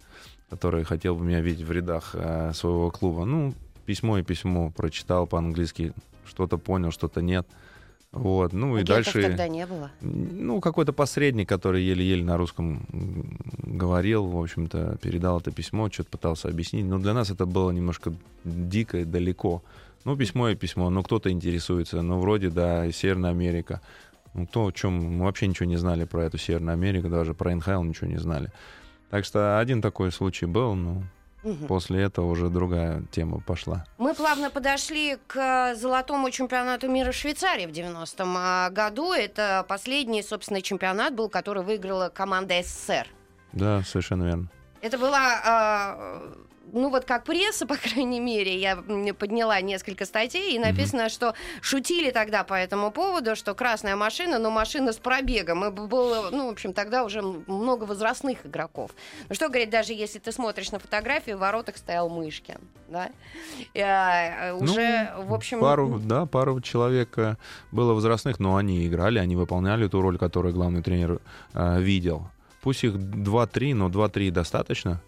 который 0.50 0.84
хотел 0.84 1.16
бы 1.16 1.26
меня 1.26 1.42
видеть 1.42 1.66
в 1.66 1.72
рядах 1.72 2.12
э, 2.14 2.52
своего 2.54 2.92
клуба. 2.92 3.26
Ну, 3.26 3.54
письмо 3.86 4.18
и 4.18 4.24
письмо 4.24 4.72
прочитал 4.72 5.28
по-английски, 5.28 5.94
что-то 6.26 6.58
понял, 6.58 6.92
что-то 6.92 7.22
нет. 7.22 7.48
Вот, 8.14 8.54
ну 8.54 8.78
и 8.78 8.82
Агентов 8.82 9.14
дальше... 9.14 9.22
тогда 9.24 9.48
не 9.48 9.66
было. 9.66 9.90
Ну, 10.02 10.62
какой-то 10.62 10.94
посредник, 10.94 11.50
который 11.50 11.82
еле-еле 11.84 12.24
на 12.24 12.38
русском 12.38 12.86
говорил, 13.58 14.26
в 14.26 14.40
общем-то, 14.40 15.00
передал 15.02 15.40
это 15.40 15.52
письмо, 15.52 15.90
что-то 15.92 16.12
пытался 16.12 16.48
объяснить. 16.48 16.86
Но 16.86 17.00
для 17.00 17.16
нас 17.16 17.32
это 17.32 17.48
было 17.48 17.72
немножко 17.72 18.14
дико 18.44 19.00
и 19.00 19.04
далеко. 19.04 19.64
Ну, 20.06 20.16
письмо 20.16 20.50
и 20.50 20.56
письмо, 20.56 20.92
ну, 20.92 21.02
кто-то 21.02 21.32
интересуется. 21.32 22.04
Ну, 22.04 22.20
вроде, 22.20 22.52
да, 22.52 22.86
и 22.86 22.92
Северная 22.92 23.32
Америка. 23.32 23.82
Ну, 24.36 24.46
то, 24.46 24.68
о 24.68 24.72
чем 24.72 24.94
мы 24.94 25.26
вообще 25.26 25.48
ничего 25.48 25.68
не 25.68 25.78
знали 25.78 26.06
про 26.06 26.26
эту 26.26 26.38
Северную 26.38 26.74
Америку, 26.74 27.10
даже 27.10 27.34
про 27.34 27.56
НХЛ 27.56 27.82
ничего 27.82 28.08
не 28.08 28.18
знали. 28.18 28.52
Так 29.14 29.26
что 29.26 29.60
один 29.60 29.80
такой 29.80 30.12
случай 30.12 30.48
был, 30.48 30.74
ну, 30.74 31.04
Мгм. 31.44 31.68
после 31.68 32.02
этого 32.02 32.26
уже 32.32 32.50
другая 32.50 33.04
тема 33.12 33.42
пошла. 33.42 33.86
Мы 34.00 34.16
плавно 34.16 34.50
подошли 34.50 35.20
к 35.28 35.76
золотому 35.76 36.32
чемпионату 36.32 36.90
мира 36.90 37.12
в 37.12 37.16
Швейцарии 37.16 37.68
в 37.68 37.70
90-м 37.70 38.36
а, 38.36 38.70
году. 38.72 39.14
Это 39.14 39.64
последний, 39.68 40.24
собственно, 40.24 40.64
чемпионат 40.64 41.14
был, 41.14 41.30
который 41.30 41.62
выиграла 41.62 42.10
команда 42.10 42.56
СССР. 42.64 43.06
Да, 43.52 43.84
совершенно 43.84 44.24
верно. 44.24 44.48
Это 44.82 44.98
была, 44.98 45.42
а, 45.46 46.34
ну 46.74 46.90
вот 46.90 47.06
как 47.06 47.24
пресса, 47.24 47.66
по 47.68 47.78
крайней 47.78 48.20
мере, 48.20 48.58
я 48.58 48.76
подняла 49.14 49.62
несколько 49.62 50.06
статей, 50.06 50.56
и 50.56 50.60
написано, 50.60 51.10
что 51.10 51.34
шутили 51.62 52.12
тогда 52.12 52.44
по 52.44 52.56
этому 52.56 52.92
поводу, 52.92 53.36
что 53.36 53.54
красная 53.54 53.96
машина, 53.96 54.40
но 54.40 54.50
машина 54.50 54.92
с 54.92 54.98
пробегом. 54.98 55.66
И 55.66 55.70
было, 55.70 56.30
ну, 56.32 56.48
в 56.48 56.52
общем, 56.52 56.74
тогда 56.74 57.06
уже 57.06 57.22
много 57.22 57.86
возрастных 57.86 58.46
игроков. 58.46 58.92
Ну 59.30 59.36
что 59.36 59.48
говорить, 59.48 59.70
даже 59.70 59.94
если 59.94 60.20
ты 60.20 60.32
смотришь 60.32 60.72
на 60.72 60.80
фотографии, 60.80 61.32
в 61.32 61.40
воротах 61.40 61.78
стоял 61.78 62.10
Мышкин, 62.10 62.60
да? 62.90 63.10
И, 63.74 63.80
а, 63.80 64.56
уже, 64.56 65.14
Ну, 65.16 65.26
в 65.26 65.34
общем... 65.34 65.60
Пару, 65.60 66.00
да, 66.00 66.26
пару 66.26 66.60
человек 66.62 67.18
э, 67.18 67.38
было 67.72 67.94
возрастных, 67.94 68.40
но 68.40 68.56
они 68.56 68.88
играли, 68.88 69.20
они 69.20 69.36
выполняли 69.36 69.88
ту 69.88 70.02
роль, 70.02 70.18
которую 70.18 70.54
главный 70.54 70.82
тренер 70.82 71.20
э, 71.54 71.82
видел. 71.82 72.28
Пусть 72.62 72.84
их 72.84 72.96
2-3, 72.96 73.76
но 73.76 73.90
2-3 73.90 74.32
достаточно. 74.32 75.02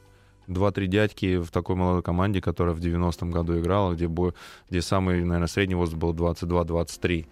2-3 0.48 0.88
дядьки 0.88 1.38
в 1.38 1.52
такой 1.52 1.76
молодой 1.76 2.04
команде, 2.04 2.42
которая 2.42 2.76
в 2.76 2.80
90-м 2.80 3.32
году 3.32 3.60
играла, 3.60 3.94
где, 3.94 4.08
бо- 4.08 4.34
где 4.70 4.82
самый, 4.82 5.24
наверное, 5.24 5.48
средний 5.48 5.76
возраст 5.76 5.98
был 5.98 6.14
22-23. 6.14 7.26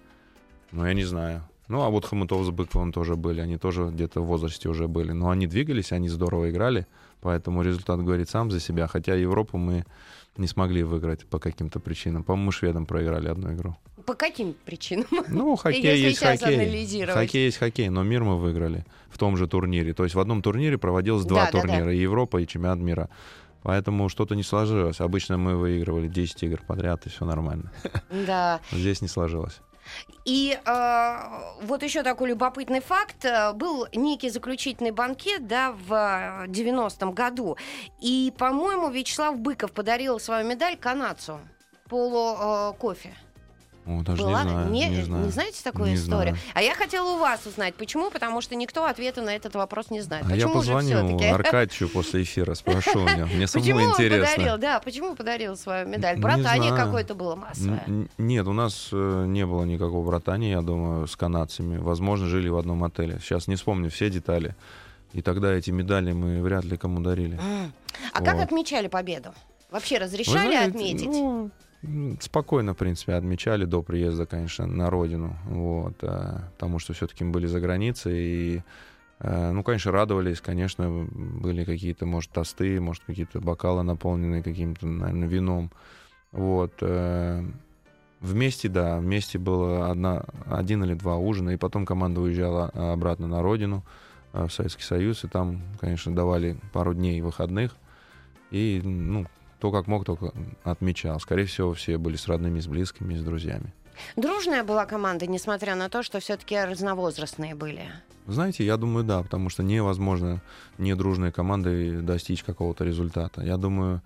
Ну, 0.71 0.85
я 0.85 0.93
не 0.93 1.03
знаю. 1.03 1.43
Ну, 1.67 1.81
а 1.81 1.89
вот 1.89 2.05
Хомутов 2.05 2.45
с 2.45 2.49
Быковым 2.49 2.91
тоже 2.91 3.15
были, 3.15 3.39
они 3.39 3.57
тоже 3.57 3.89
где-то 3.91 4.21
в 4.21 4.25
возрасте 4.25 4.69
уже 4.69 4.87
были. 4.87 5.11
Но 5.11 5.29
они 5.29 5.47
двигались, 5.47 5.91
они 5.91 6.09
здорово 6.09 6.49
играли, 6.49 6.87
поэтому 7.21 7.61
результат 7.61 8.03
говорит 8.03 8.29
сам 8.29 8.51
за 8.51 8.59
себя. 8.59 8.87
Хотя 8.87 9.15
Европу 9.15 9.57
мы 9.57 9.85
не 10.37 10.47
смогли 10.47 10.83
выиграть 10.83 11.25
по 11.25 11.39
каким-то 11.39 11.79
причинам. 11.79 12.23
По-моему, 12.23 12.51
шведам 12.51 12.85
проиграли 12.85 13.29
одну 13.29 13.53
игру. 13.53 13.75
По 14.05 14.15
каким 14.15 14.53
причинам? 14.65 15.07
Ну, 15.29 15.55
хоккей 15.55 15.81
Если 15.81 16.07
есть 16.07 16.19
хоккей. 16.19 17.05
Хоккей 17.05 17.45
есть 17.45 17.57
хоккей, 17.57 17.89
но 17.89 18.03
мир 18.03 18.23
мы 18.23 18.37
выиграли 18.37 18.85
в 19.09 19.17
том 19.17 19.37
же 19.37 19.47
турнире. 19.47 19.93
То 19.93 20.03
есть 20.03 20.15
в 20.15 20.19
одном 20.19 20.41
турнире 20.41 20.77
проводилось 20.77 21.25
два 21.25 21.45
Да, 21.45 21.51
да, 21.51 21.61
турнира, 21.61 21.93
и 21.93 21.97
Европа, 21.97 22.37
и 22.37 22.47
чемпионат 22.47 22.79
мира. 22.79 23.09
Поэтому 23.63 24.09
что-то 24.09 24.35
не 24.35 24.43
сложилось. 24.43 24.99
Обычно 24.99 25.37
мы 25.37 25.55
выигрывали 25.55 26.07
10 26.07 26.43
игр 26.43 26.61
подряд, 26.67 27.05
и 27.05 27.09
все 27.09 27.25
нормально. 27.25 27.71
Да. 28.27 28.59
Здесь 28.71 29.01
не 29.01 29.07
сложилось. 29.07 29.59
И 30.25 30.57
э, 30.65 31.15
вот 31.61 31.83
еще 31.83 32.03
такой 32.03 32.29
любопытный 32.29 32.79
факт. 32.81 33.25
Э, 33.25 33.53
Был 33.53 33.87
некий 33.93 34.29
заключительный 34.29 34.91
банкет 34.91 35.47
да, 35.47 35.71
в 35.71 35.93
э, 35.93 36.47
90-м 36.47 37.13
году. 37.13 37.57
И, 37.99 38.33
по-моему, 38.37 38.89
Вячеслав 38.89 39.37
Быков 39.37 39.71
подарил 39.71 40.19
свою 40.19 40.47
медаль 40.47 40.77
канадцу. 40.77 41.39
Полу 41.89 42.37
э, 42.39 42.73
кофе. 42.77 43.13
О, 43.85 44.01
даже 44.01 44.23
Была? 44.23 44.43
не 44.43 44.49
знаю. 44.49 44.69
не, 44.69 44.89
не, 44.89 45.03
знаю. 45.03 45.29
знаете 45.31 45.61
такую 45.63 45.89
Не 45.89 45.95
историю? 45.95 46.35
знаю. 46.35 46.51
А 46.53 46.61
я 46.61 46.73
хотела 46.73 47.15
у 47.15 47.17
вас 47.19 47.45
узнать, 47.45 47.75
почему? 47.75 48.11
Потому 48.11 48.39
что 48.41 48.55
никто 48.55 48.85
ответа 48.85 49.21
на 49.21 49.35
этот 49.35 49.55
вопрос 49.55 49.89
не 49.89 50.01
знает. 50.01 50.25
А 50.25 50.35
я 50.35 50.47
почему 50.47 50.63
же 50.63 50.73
позвоню? 50.73 51.33
Аркадьевичу 51.33 51.89
после 51.89 52.23
эфира, 52.23 52.53
спрошу 52.53 52.99
у 53.03 53.09
него. 53.09 53.27
Мне 53.27 53.45
Почему 53.47 53.63
самому 53.63 53.85
он 53.85 53.91
интересно. 53.91 54.35
подарил? 54.35 54.57
Да, 54.57 54.79
почему 54.79 55.15
подарил 55.15 55.57
свою 55.57 55.87
медаль? 55.87 56.15
Не 56.15 56.21
Братание 56.21 56.71
какое-то 56.75 57.13
было 57.15 57.35
массовое. 57.35 57.83
Н- 57.87 58.09
Нет, 58.17 58.47
у 58.47 58.53
нас 58.53 58.89
э, 58.91 59.25
не 59.27 59.45
было 59.45 59.63
никакого 59.65 60.05
братания, 60.05 60.51
я 60.51 60.61
думаю, 60.61 61.07
с 61.07 61.15
канадцами. 61.15 61.77
Возможно, 61.77 62.27
жили 62.27 62.47
в 62.49 62.57
одном 62.57 62.83
отеле. 62.83 63.19
Сейчас 63.21 63.47
не 63.47 63.55
вспомню 63.55 63.89
все 63.89 64.09
детали. 64.09 64.55
И 65.11 65.21
тогда 65.21 65.53
эти 65.53 65.69
медали 65.71 66.11
мы 66.13 66.41
вряд 66.41 66.63
ли 66.63 66.77
кому 66.77 66.99
дарили. 67.01 67.39
А 68.13 68.21
как 68.21 68.39
отмечали 68.39 68.87
победу? 68.87 69.33
Вообще 69.69 69.97
разрешали 69.97 70.47
знаете, 70.47 70.69
отметить? 70.69 71.05
ну, 71.07 71.49
спокойно, 72.19 72.73
в 72.73 72.77
принципе, 72.77 73.13
отмечали 73.13 73.65
до 73.65 73.81
приезда, 73.81 74.25
конечно, 74.25 74.65
на 74.65 74.89
родину. 74.89 75.35
Вот, 75.45 75.95
э, 76.01 76.39
потому 76.53 76.79
что 76.79 76.93
все-таки 76.93 77.23
мы 77.23 77.31
были 77.31 77.47
за 77.47 77.59
границей. 77.59 78.13
И, 78.15 78.61
э, 79.19 79.51
ну, 79.51 79.63
конечно, 79.63 79.91
радовались, 79.91 80.41
конечно, 80.41 81.07
были 81.11 81.63
какие-то, 81.63 82.05
может, 82.05 82.31
тосты, 82.31 82.79
может, 82.79 83.03
какие-то 83.03 83.41
бокалы, 83.41 83.83
наполненные 83.83 84.43
каким-то, 84.43 84.87
наверное, 84.87 85.27
вином. 85.27 85.71
Вот. 86.31 86.73
э, 86.81 87.45
Вместе, 88.21 88.69
да, 88.69 88.99
вместе 88.99 89.37
было 89.37 89.91
одна, 89.91 90.23
один 90.49 90.81
или 90.85 90.93
два 90.93 91.17
ужина, 91.17 91.49
и 91.49 91.57
потом 91.57 91.85
команда 91.85 92.21
уезжала 92.21 92.69
обратно 92.69 93.27
на 93.27 93.41
родину, 93.41 93.83
в 94.31 94.47
Советский 94.49 94.83
Союз, 94.83 95.25
и 95.25 95.27
там, 95.27 95.61
конечно, 95.81 96.15
давали 96.15 96.55
пару 96.71 96.93
дней 96.93 97.19
выходных, 97.19 97.75
и, 98.49 98.79
ну, 98.81 99.25
то, 99.63 99.71
как 99.71 99.87
мог, 99.87 100.03
только 100.03 100.33
отмечал. 100.65 101.21
Скорее 101.21 101.45
всего, 101.45 101.71
все 101.73 101.97
были 101.97 102.17
с 102.17 102.27
родными, 102.27 102.59
с 102.59 102.67
близкими, 102.67 103.15
с 103.15 103.23
друзьями. 103.23 103.73
Дружная 104.17 104.61
была 104.65 104.85
команда, 104.85 105.25
несмотря 105.25 105.75
на 105.75 105.87
то, 105.87 106.03
что 106.03 106.19
все-таки 106.19 106.57
разновозрастные 106.59 107.55
были. 107.55 107.83
Знаете, 108.27 108.65
я 108.65 108.75
думаю, 108.75 109.05
да, 109.05 109.23
потому 109.23 109.47
что 109.49 109.63
невозможно 109.63 110.41
недружной 110.77 111.31
командой 111.31 112.01
достичь 112.01 112.43
какого-то 112.43 112.83
результата. 112.83 113.41
Я 113.41 113.55
думаю, 113.55 114.01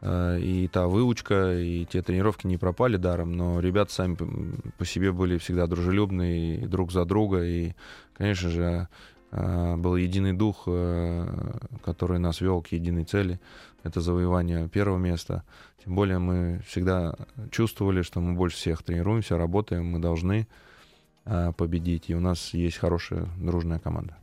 э, 0.00 0.40
и 0.40 0.66
та 0.66 0.88
выучка, 0.88 1.56
и 1.56 1.84
те 1.84 2.02
тренировки 2.02 2.48
не 2.48 2.56
пропали 2.56 2.96
даром, 2.96 3.30
но 3.36 3.60
ребята 3.60 3.92
сами 3.92 4.16
по- 4.76 4.84
себе 4.84 5.12
были 5.12 5.38
всегда 5.38 5.68
дружелюбные 5.68 6.64
и 6.64 6.66
друг 6.66 6.90
за 6.90 7.04
друга, 7.04 7.44
и, 7.44 7.74
конечно 8.18 8.50
же, 8.50 8.88
был 9.30 9.96
единый 9.96 10.32
дух, 10.32 10.64
э, 10.66 11.26
который 11.84 12.18
нас 12.18 12.40
вел 12.40 12.62
к 12.62 12.68
единой 12.68 13.04
цели. 13.04 13.40
Это 13.82 14.00
завоевание 14.00 14.68
первого 14.68 14.98
места. 14.98 15.44
Тем 15.84 15.94
более 15.94 16.18
мы 16.18 16.60
всегда 16.66 17.14
чувствовали, 17.50 18.02
что 18.02 18.20
мы 18.20 18.34
больше 18.34 18.56
всех 18.56 18.82
тренируемся, 18.82 19.36
работаем, 19.36 19.86
мы 19.86 19.98
должны 19.98 20.46
э, 21.24 21.52
победить. 21.56 22.10
И 22.10 22.14
у 22.14 22.20
нас 22.20 22.54
есть 22.54 22.78
хорошая 22.78 23.28
дружная 23.38 23.78
команда. 23.78 24.16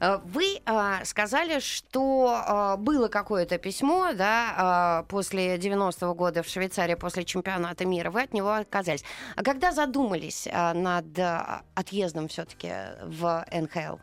Э, 0.00 0.18
Вы 0.24 0.60
а, 0.66 1.04
сказали, 1.04 1.60
что 1.60 2.42
а, 2.46 2.76
было 2.76 3.08
какое-то 3.08 3.58
письмо, 3.58 4.12
да, 4.12 4.54
а, 4.56 5.02
после 5.04 5.56
90-го 5.56 6.14
года 6.14 6.42
в 6.42 6.48
Швейцарии, 6.48 6.94
после 6.94 7.24
чемпионата 7.24 7.86
мира, 7.86 8.10
вы 8.10 8.22
от 8.22 8.32
него 8.34 8.52
отказались. 8.52 9.04
А 9.36 9.42
когда 9.42 9.72
задумались 9.72 10.48
а, 10.50 10.74
над 10.74 11.18
а, 11.18 11.62
отъездом 11.74 12.28
все-таки 12.28 12.70
в 13.04 13.44
НХЛ? 13.52 13.96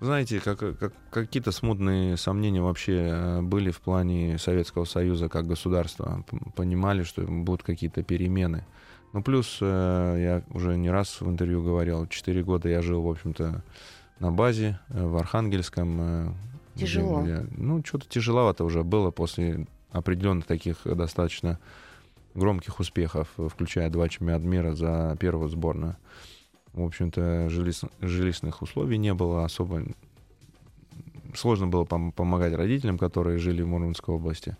Знаете, 0.00 0.40
как, 0.40 0.58
как- 0.58 0.92
какие-то 1.10 1.52
смутные 1.52 2.16
сомнения 2.16 2.60
вообще 2.60 3.08
э, 3.10 3.40
были 3.42 3.70
в 3.70 3.80
плане 3.80 4.38
Советского 4.38 4.84
Союза 4.84 5.28
как 5.28 5.46
государства. 5.46 6.24
Понимали, 6.56 7.04
что 7.04 7.22
будут 7.22 7.62
какие-то 7.62 8.02
перемены. 8.02 8.64
Ну, 9.14 9.22
плюс, 9.22 9.58
э, 9.60 10.16
я 10.18 10.42
уже 10.52 10.76
не 10.76 10.90
раз 10.90 11.20
в 11.20 11.30
интервью 11.30 11.62
говорил, 11.62 12.06
4 12.08 12.42
года 12.42 12.68
я 12.68 12.82
жил, 12.82 13.00
в 13.02 13.08
общем-то, 13.08 13.62
на 14.18 14.32
базе 14.32 14.80
э, 14.88 15.06
в 15.06 15.16
Архангельском. 15.16 15.96
э, 16.00 16.28
где- 16.74 16.86
Тяжело. 16.86 17.22
где- 17.22 17.46
ну, 17.56 17.80
что-то 17.84 18.08
тяжеловато 18.08 18.64
уже 18.64 18.82
было 18.82 19.12
после 19.12 19.66
определенных 19.92 20.46
таких 20.46 20.78
достаточно 20.84 21.60
громких 22.34 22.80
успехов, 22.80 23.28
включая 23.36 23.88
два 23.88 24.08
чемпионата 24.08 24.44
мира 24.48 24.74
за 24.74 25.16
первую 25.20 25.48
сборную. 25.48 25.96
В 26.72 26.82
общем-то, 26.82 27.46
жилищ- 27.50 27.88
жилищных 28.00 28.62
условий 28.62 28.98
не 28.98 29.14
было 29.14 29.44
особо. 29.44 29.84
Сложно 31.36 31.68
было 31.68 31.84
пом- 31.84 32.10
помогать 32.10 32.52
родителям, 32.54 32.98
которые 32.98 33.38
жили 33.38 33.62
в 33.62 33.68
Мурманской 33.68 34.12
области. 34.12 34.56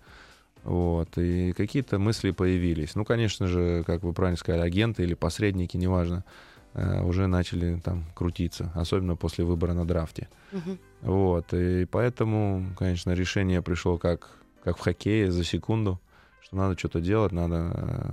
Вот. 0.64 1.16
И 1.18 1.52
какие-то 1.52 1.98
мысли 1.98 2.30
появились. 2.30 2.94
Ну, 2.94 3.04
конечно 3.04 3.46
же, 3.46 3.84
как 3.86 4.02
вы 4.02 4.12
правильно 4.12 4.38
сказали, 4.38 4.62
агенты 4.62 5.02
или 5.02 5.14
посредники, 5.14 5.76
неважно, 5.76 6.24
э, 6.72 7.02
уже 7.02 7.26
начали 7.26 7.78
там 7.84 8.04
крутиться, 8.14 8.72
особенно 8.74 9.14
после 9.14 9.44
выбора 9.44 9.74
на 9.74 9.86
драфте. 9.86 10.28
Мгм. 10.52 10.78
Вот, 11.02 11.52
и 11.52 11.84
поэтому, 11.84 12.66
конечно, 12.78 13.12
решение 13.12 13.60
пришло 13.60 13.98
как, 13.98 14.30
как 14.62 14.78
в 14.78 14.80
хоккее 14.80 15.30
за 15.30 15.44
секунду, 15.44 16.00
что 16.40 16.56
надо 16.56 16.78
что-то 16.78 17.00
делать, 17.00 17.32
надо 17.32 17.72
э, 17.74 18.12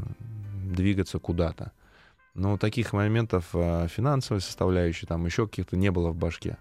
двигаться 0.73 1.19
куда-то. 1.19 1.71
Но 2.33 2.57
таких 2.57 2.91
моментов 2.91 3.49
э, 3.53 3.87
финансовой 3.89 4.41
составляющей, 4.41 5.05
там 5.05 5.25
еще 5.25 5.47
каких-то 5.47 5.77
не 5.77 5.89
было 5.89 6.11
в 6.11 6.15
башке. 6.17 6.57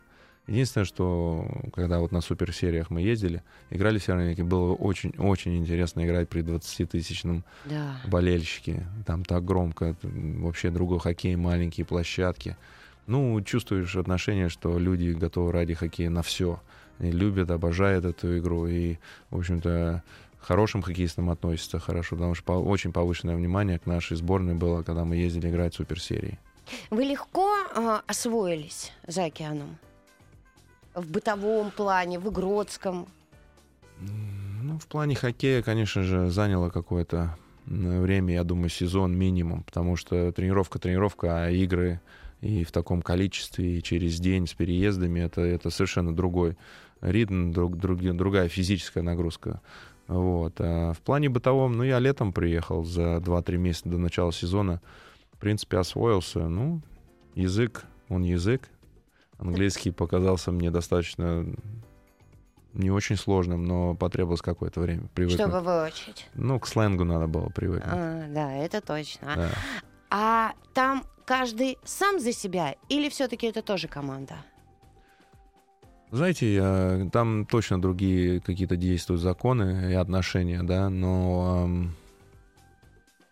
Единственное, 0.47 0.85
что 0.85 1.47
когда 1.73 2.01
вот 2.01 2.11
на 2.13 2.21
суперсериях 2.21 2.91
мы 2.91 3.03
ездили, 3.03 3.43
играли 3.71 3.99
в 3.99 4.03
Северной 4.03 4.35
было 4.35 4.75
очень-очень 4.75 5.57
интересно 5.57 6.05
играть 6.05 6.29
при 6.29 6.43
20-тысячном 6.43 7.45
да. 7.67 8.01
болельщике. 8.07 8.87
Там 9.07 9.25
так 9.25 9.45
громко, 9.45 9.95
вообще 10.03 10.71
другой 10.71 10.99
хоккей, 10.99 11.37
маленькие 11.37 11.87
площадки. 11.87 12.57
Ну, 13.07 13.41
чувствуешь 13.43 13.95
отношение, 13.97 14.49
что 14.49 14.79
люди 14.79 15.11
готовы 15.11 15.53
ради 15.53 15.75
хоккея 15.75 16.11
на 16.11 16.23
все. 16.23 16.61
И 16.99 17.11
любят, 17.11 17.51
обожают 17.51 18.05
эту 18.05 18.39
игру. 18.39 18.67
И, 18.67 18.97
в 19.31 19.39
общем-то, 19.39 20.03
хорошим 20.41 20.83
хоккеистам 20.83 21.31
относятся 21.31 21.79
хорошо, 21.79 22.17
потому 22.17 22.35
что 22.35 22.63
очень 22.63 22.93
повышенное 22.93 23.37
внимание 23.37 23.79
к 23.79 23.87
нашей 23.87 24.17
сборной 24.17 24.55
было, 24.55 24.83
когда 24.83 25.05
мы 25.05 25.17
ездили 25.17 25.49
играть 25.49 25.75
в 25.75 25.77
суперсерии. 25.77 26.39
Вы 26.91 27.05
легко 27.05 27.49
э, 27.75 28.01
освоились 28.07 28.93
за 29.07 29.25
океаном? 29.25 29.79
В 30.95 31.11
бытовом 31.11 31.71
плане, 31.71 32.19
в 32.19 32.29
игротском? 32.31 33.07
Ну, 34.01 34.79
в 34.79 34.87
плане 34.87 35.15
хоккея, 35.15 35.63
конечно 35.63 36.03
же, 36.03 36.31
заняло 36.31 36.71
какое-то 36.71 37.37
время, 37.67 38.35
я 38.35 38.45
думаю, 38.45 38.69
сезон 38.69 39.17
минимум, 39.17 39.63
потому 39.63 39.97
что 39.97 40.33
тренировка, 40.33 40.79
тренировка, 40.79 41.45
а 41.45 41.51
игры 41.51 42.01
и 42.41 42.65
в 42.65 42.73
таком 42.73 43.03
количестве, 43.03 43.79
и 43.79 43.83
через 43.83 44.19
день 44.19 44.47
с 44.47 44.55
переездами, 44.55 45.21
это, 45.21 45.43
это 45.43 45.71
совершенно 45.71 46.15
другой 46.15 46.57
ритм, 47.01 47.53
друг, 47.53 47.77
друг, 47.77 48.01
другая 48.01 48.49
физическая 48.49 49.03
нагрузка. 49.03 49.61
Вот. 50.09 50.55
А 50.59 50.93
в 50.93 50.99
плане 51.01 51.29
бытовом, 51.29 51.77
ну, 51.77 51.85
я 51.85 51.99
летом 51.99 52.33
приехал 52.33 52.85
за 52.85 53.19
2-3 53.19 53.57
месяца 53.59 53.89
до 53.89 53.99
начала 53.99 54.33
сезона. 54.33 54.81
В 55.33 55.39
принципе, 55.39 55.79
освоился. 55.79 56.49
Ну, 56.49 56.83
язык, 57.35 57.85
он 58.09 58.25
язык. 58.25 58.69
Английский 59.41 59.91
показался 59.91 60.53
мне 60.53 60.71
достаточно 60.71 61.47
не 62.75 62.91
очень 62.91 63.17
сложным, 63.17 63.65
но 63.65 63.95
потребовалось 63.95 64.43
какое-то 64.43 64.81
время 64.81 65.09
привыкнуть. 65.15 65.41
Чтобы 65.41 65.61
выучить. 65.61 66.29
Ну, 66.35 66.61
к 66.61 66.69
сленгу 66.69 67.05
надо 67.05 67.27
было 67.27 67.49
привыкнуть. 67.49 67.93
А, 67.93 68.27
да, 68.29 68.53
это 68.53 68.81
точно. 68.81 69.33
Да. 69.35 69.51
А 70.11 70.53
там 70.75 71.05
каждый 71.25 71.79
сам 71.85 72.21
за 72.21 72.33
себя 72.33 72.77
или 72.89 73.09
все-таки 73.09 73.47
это 73.47 73.63
тоже 73.63 73.89
команда? 73.89 74.37
Знаете, 76.11 77.09
там 77.13 77.47
точно 77.47 77.81
другие 77.81 78.41
какие-то 78.41 78.77
действуют 78.77 79.23
законы 79.23 79.93
и 79.93 79.95
отношения, 79.95 80.63
да, 80.63 80.91
но, 80.91 81.71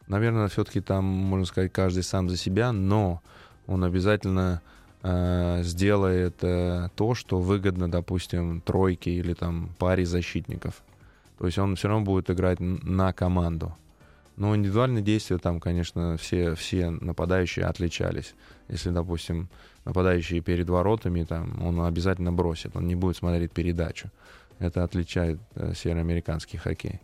наверное, 0.07 0.49
все-таки 0.49 0.81
там, 0.81 1.05
можно 1.05 1.45
сказать, 1.45 1.73
каждый 1.73 2.05
сам 2.05 2.29
за 2.29 2.37
себя, 2.37 2.73
но 2.73 3.21
он 3.67 3.83
обязательно 3.83 4.63
э, 5.03 5.63
сделает 5.63 6.37
э, 6.43 6.89
то, 6.95 7.15
что 7.15 7.41
выгодно, 7.41 7.91
допустим, 7.91 8.61
тройке 8.61 9.13
или 9.13 9.35
там 9.35 9.71
паре 9.79 10.05
защитников. 10.05 10.83
То 11.39 11.47
есть 11.47 11.59
он 11.59 11.77
все 11.77 11.89
равно 11.89 12.05
будет 12.05 12.31
играть 12.31 12.61
на 12.61 13.13
команду. 13.13 13.75
Но 14.37 14.55
индивидуальные 14.55 15.03
действия 15.03 15.39
там, 15.39 15.59
конечно, 15.59 16.17
все, 16.17 16.55
все 16.55 16.91
нападающие 16.91 17.65
отличались. 17.65 18.35
Если, 18.69 18.91
допустим, 18.91 19.49
нападающий 19.85 20.41
перед 20.41 20.69
воротами, 20.69 21.25
там, 21.25 21.61
он 21.61 21.81
обязательно 21.81 22.33
бросит, 22.33 22.77
он 22.77 22.87
не 22.87 22.95
будет 22.95 23.17
смотреть 23.17 23.51
передачу. 23.53 24.11
Это 24.59 24.85
отличает 24.85 25.41
э, 25.55 25.73
североамериканский 25.75 26.59
хоккей. 26.59 27.01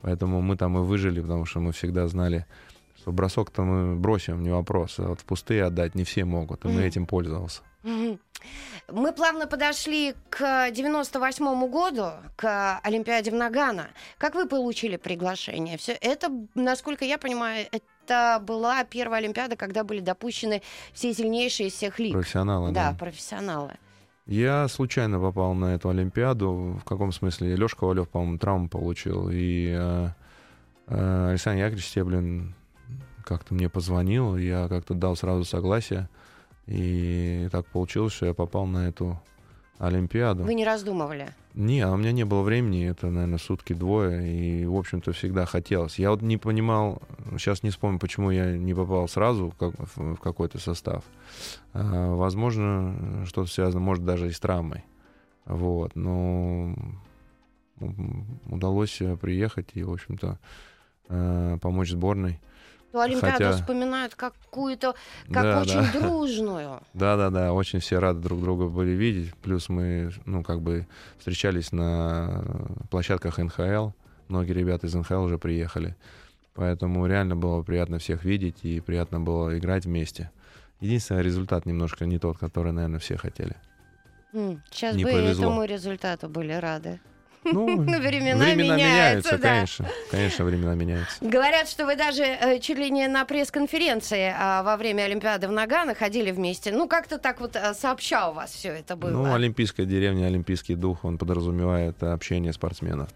Поэтому 0.00 0.40
мы 0.40 0.56
там 0.56 0.78
и 0.78 0.80
выжили, 0.80 1.20
потому 1.20 1.44
что 1.44 1.60
мы 1.60 1.72
всегда 1.72 2.06
знали, 2.08 2.46
что 3.08 3.12
бросок-то 3.12 3.62
мы 3.62 3.96
бросим, 3.96 4.42
не 4.42 4.50
вопрос. 4.50 4.98
А 4.98 5.08
вот 5.08 5.20
в 5.20 5.24
пустые 5.24 5.64
отдать 5.64 5.94
не 5.94 6.04
все 6.04 6.24
могут, 6.24 6.64
и 6.64 6.68
мы 6.68 6.82
этим 6.82 7.06
пользовался. 7.06 7.62
Мы 7.84 9.12
плавно 9.12 9.46
подошли 9.46 10.14
к 10.30 10.70
98 10.70 11.70
году, 11.70 12.10
к 12.36 12.78
Олимпиаде 12.82 13.30
в 13.30 13.34
Нагано. 13.34 13.88
Как 14.18 14.34
вы 14.34 14.46
получили 14.46 14.96
приглашение? 14.96 15.76
Все 15.76 15.92
это, 15.92 16.30
насколько 16.54 17.04
я 17.04 17.18
понимаю, 17.18 17.66
это 17.70 18.42
была 18.44 18.84
первая 18.84 19.20
Олимпиада, 19.20 19.56
когда 19.56 19.84
были 19.84 20.00
допущены 20.00 20.62
все 20.92 21.12
сильнейшие 21.14 21.68
из 21.68 21.74
всех 21.74 21.98
лиг. 21.98 22.12
Профессионалы, 22.12 22.72
да. 22.72 22.92
Да, 22.92 22.98
профессионалы. 22.98 23.72
Я 24.26 24.68
случайно 24.68 25.18
попал 25.18 25.54
на 25.54 25.74
эту 25.74 25.88
Олимпиаду. 25.88 26.78
В 26.80 26.84
каком 26.84 27.12
смысле? 27.12 27.56
Лешка 27.56 27.80
Ковалев, 27.80 28.08
по-моему, 28.08 28.38
травму 28.38 28.68
получил. 28.68 29.30
И 29.32 29.74
э, 29.74 30.08
э, 30.88 31.28
Александр 31.30 31.60
Яковлевич 31.60 31.86
Стеблин 31.86 32.54
как-то 33.28 33.54
мне 33.54 33.68
позвонил. 33.68 34.36
Я 34.36 34.68
как-то 34.68 34.94
дал 34.94 35.14
сразу 35.14 35.44
согласие. 35.44 36.08
И 36.66 37.48
так 37.52 37.66
получилось, 37.66 38.14
что 38.14 38.26
я 38.26 38.34
попал 38.34 38.66
на 38.66 38.88
эту 38.88 39.20
Олимпиаду. 39.78 40.44
Вы 40.44 40.54
не 40.54 40.64
раздумывали? 40.64 41.28
Не, 41.54 41.80
а 41.80 41.92
у 41.92 41.96
меня 41.96 42.12
не 42.12 42.24
было 42.24 42.42
времени, 42.42 42.88
это, 42.88 43.08
наверное, 43.08 43.38
сутки 43.38 43.72
двое, 43.72 44.26
и, 44.26 44.66
в 44.66 44.76
общем-то, 44.76 45.12
всегда 45.12 45.46
хотелось. 45.46 45.98
Я 45.98 46.10
вот 46.10 46.22
не 46.22 46.36
понимал, 46.36 47.00
сейчас 47.32 47.62
не 47.62 47.70
вспомню, 47.70 47.98
почему 47.98 48.30
я 48.30 48.56
не 48.56 48.74
попал 48.74 49.08
сразу 49.08 49.52
в, 49.58 50.16
какой-то 50.16 50.58
состав. 50.58 51.04
А, 51.72 52.14
возможно, 52.14 53.24
что-то 53.26 53.50
связано, 53.50 53.80
может, 53.80 54.04
даже 54.04 54.28
и 54.28 54.32
с 54.32 54.40
травмой. 54.40 54.84
Вот, 55.44 55.94
но 55.94 56.74
удалось 58.46 59.00
приехать 59.20 59.70
и, 59.74 59.82
в 59.82 59.92
общем-то, 59.92 60.38
а, 61.08 61.58
помочь 61.58 61.90
сборной. 61.90 62.40
То 62.98 63.04
Олимпиаду 63.04 63.44
Хотя... 63.44 63.52
вспоминают 63.52 64.14
какую-то, 64.14 64.94
как 65.32 65.42
да, 65.42 65.60
очень 65.60 65.80
да. 65.80 65.92
дружную. 65.92 66.80
Да-да-да, 66.94 67.52
очень 67.52 67.78
все 67.78 67.98
рады 67.98 68.20
друг 68.20 68.40
друга 68.40 68.66
были 68.66 68.90
видеть. 68.90 69.34
Плюс 69.36 69.68
мы, 69.68 70.10
ну, 70.24 70.42
как 70.42 70.60
бы 70.60 70.86
встречались 71.18 71.70
на 71.72 72.44
площадках 72.90 73.38
НХЛ. 73.38 73.90
Многие 74.28 74.52
ребята 74.52 74.86
из 74.86 74.94
НХЛ 74.94 75.22
уже 75.22 75.38
приехали. 75.38 75.96
Поэтому 76.54 77.06
реально 77.06 77.36
было 77.36 77.62
приятно 77.62 77.98
всех 77.98 78.24
видеть 78.24 78.64
и 78.64 78.80
приятно 78.80 79.20
было 79.20 79.56
играть 79.56 79.84
вместе. 79.84 80.30
Единственный 80.80 81.22
результат 81.22 81.66
немножко 81.66 82.04
не 82.04 82.18
тот, 82.18 82.38
который, 82.38 82.72
наверное, 82.72 82.98
все 82.98 83.16
хотели. 83.16 83.56
Сейчас 84.32 84.96
не 84.96 85.04
бы 85.04 85.12
повезло. 85.12 85.44
этому 85.44 85.64
результату 85.64 86.28
были 86.28 86.52
рады. 86.52 87.00
Ну, 87.44 87.66
ну 87.66 87.98
времена, 88.00 88.44
времена 88.44 88.76
меняются, 88.76 88.84
меняются 88.84 89.38
да. 89.38 89.48
конечно. 89.48 89.88
Конечно, 90.10 90.44
времена 90.44 90.74
меняются. 90.74 91.16
Говорят, 91.20 91.68
что 91.68 91.86
вы 91.86 91.96
даже 91.96 92.22
э, 92.22 92.58
чуть 92.60 92.78
ли 92.78 92.90
не 92.90 93.08
на 93.08 93.24
пресс-конференции 93.24 94.34
э, 94.36 94.62
во 94.62 94.76
время 94.76 95.02
Олимпиады 95.02 95.48
в 95.48 95.52
Нагано 95.52 95.94
ходили 95.94 96.30
вместе. 96.30 96.72
Ну, 96.72 96.88
как-то 96.88 97.18
так 97.18 97.40
вот 97.40 97.56
э, 97.56 97.74
сообща 97.74 98.30
у 98.30 98.34
вас 98.34 98.50
все 98.50 98.70
это 98.70 98.96
было. 98.96 99.10
Ну, 99.10 99.34
Олимпийская 99.34 99.86
деревня, 99.86 100.26
Олимпийский 100.26 100.74
дух, 100.74 101.04
он 101.04 101.18
подразумевает 101.18 102.02
общение 102.02 102.52
спортсменов. 102.52 103.08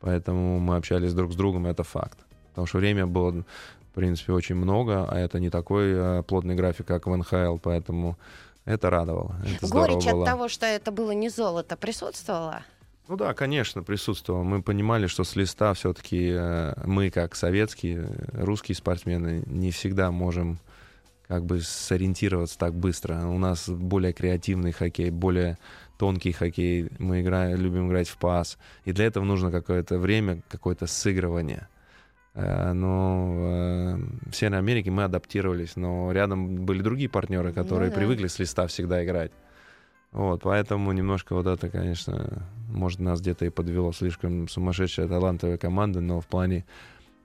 Поэтому 0.00 0.60
мы 0.60 0.76
общались 0.76 1.14
друг 1.14 1.32
с 1.32 1.36
другом, 1.36 1.66
это 1.66 1.82
факт. 1.82 2.18
Потому 2.50 2.66
что 2.66 2.78
время 2.78 3.06
было, 3.06 3.30
в 3.32 3.94
принципе, 3.94 4.32
очень 4.32 4.54
много, 4.54 5.08
а 5.10 5.18
это 5.18 5.40
не 5.40 5.50
такой 5.50 5.92
э, 5.92 6.22
плотный 6.22 6.54
график, 6.54 6.86
как 6.86 7.06
в 7.06 7.16
НХЛ, 7.16 7.56
поэтому 7.62 8.16
это 8.64 8.90
радовало. 8.90 9.34
Это 9.44 9.66
Горечь 9.66 10.06
от 10.06 10.24
того, 10.24 10.48
что 10.48 10.66
это 10.66 10.90
было 10.90 11.10
не 11.10 11.28
золото, 11.28 11.76
присутствовала? 11.76 12.62
Ну 13.06 13.16
да, 13.16 13.34
конечно, 13.34 13.82
присутствовал. 13.82 14.44
Мы 14.44 14.62
понимали, 14.62 15.06
что 15.08 15.24
с 15.24 15.36
листа 15.36 15.74
все-таки 15.74 16.30
э, 16.34 16.72
мы, 16.86 17.10
как 17.10 17.36
советские, 17.36 18.08
русские 18.32 18.76
спортсмены, 18.76 19.42
не 19.46 19.70
всегда 19.72 20.10
можем 20.10 20.58
как 21.28 21.44
бы 21.44 21.60
сориентироваться 21.60 22.58
так 22.58 22.74
быстро. 22.74 23.26
У 23.26 23.38
нас 23.38 23.68
более 23.68 24.14
креативный 24.14 24.72
хоккей, 24.72 25.10
более 25.10 25.58
тонкий 25.98 26.32
хоккей. 26.32 26.88
Мы 26.98 27.20
играем, 27.20 27.60
любим 27.60 27.88
играть 27.88 28.08
в 28.08 28.16
пас. 28.16 28.56
И 28.86 28.92
для 28.92 29.04
этого 29.04 29.24
нужно 29.24 29.50
какое-то 29.50 29.98
время, 29.98 30.42
какое-то 30.48 30.86
сыгрывание. 30.86 31.68
Э, 32.32 32.72
но 32.72 33.34
э, 33.36 33.96
в 34.30 34.32
Северной 34.34 34.60
Америке 34.60 34.90
мы 34.90 35.04
адаптировались, 35.04 35.76
но 35.76 36.10
рядом 36.10 36.64
были 36.64 36.80
другие 36.80 37.10
партнеры, 37.10 37.52
которые 37.52 37.90
ну, 37.90 37.94
да. 37.94 38.00
привыкли 38.00 38.28
с 38.28 38.38
листа 38.38 38.66
всегда 38.66 39.04
играть. 39.04 39.30
Вот, 40.14 40.42
поэтому 40.42 40.92
немножко 40.92 41.34
вот 41.34 41.46
это, 41.48 41.68
конечно, 41.68 42.46
может, 42.68 43.00
нас 43.00 43.20
где-то 43.20 43.46
и 43.46 43.50
подвело 43.50 43.92
слишком 43.92 44.48
сумасшедшая 44.48 45.08
талантливая 45.08 45.58
команда, 45.58 46.00
но 46.00 46.20
в 46.20 46.26
плане 46.26 46.64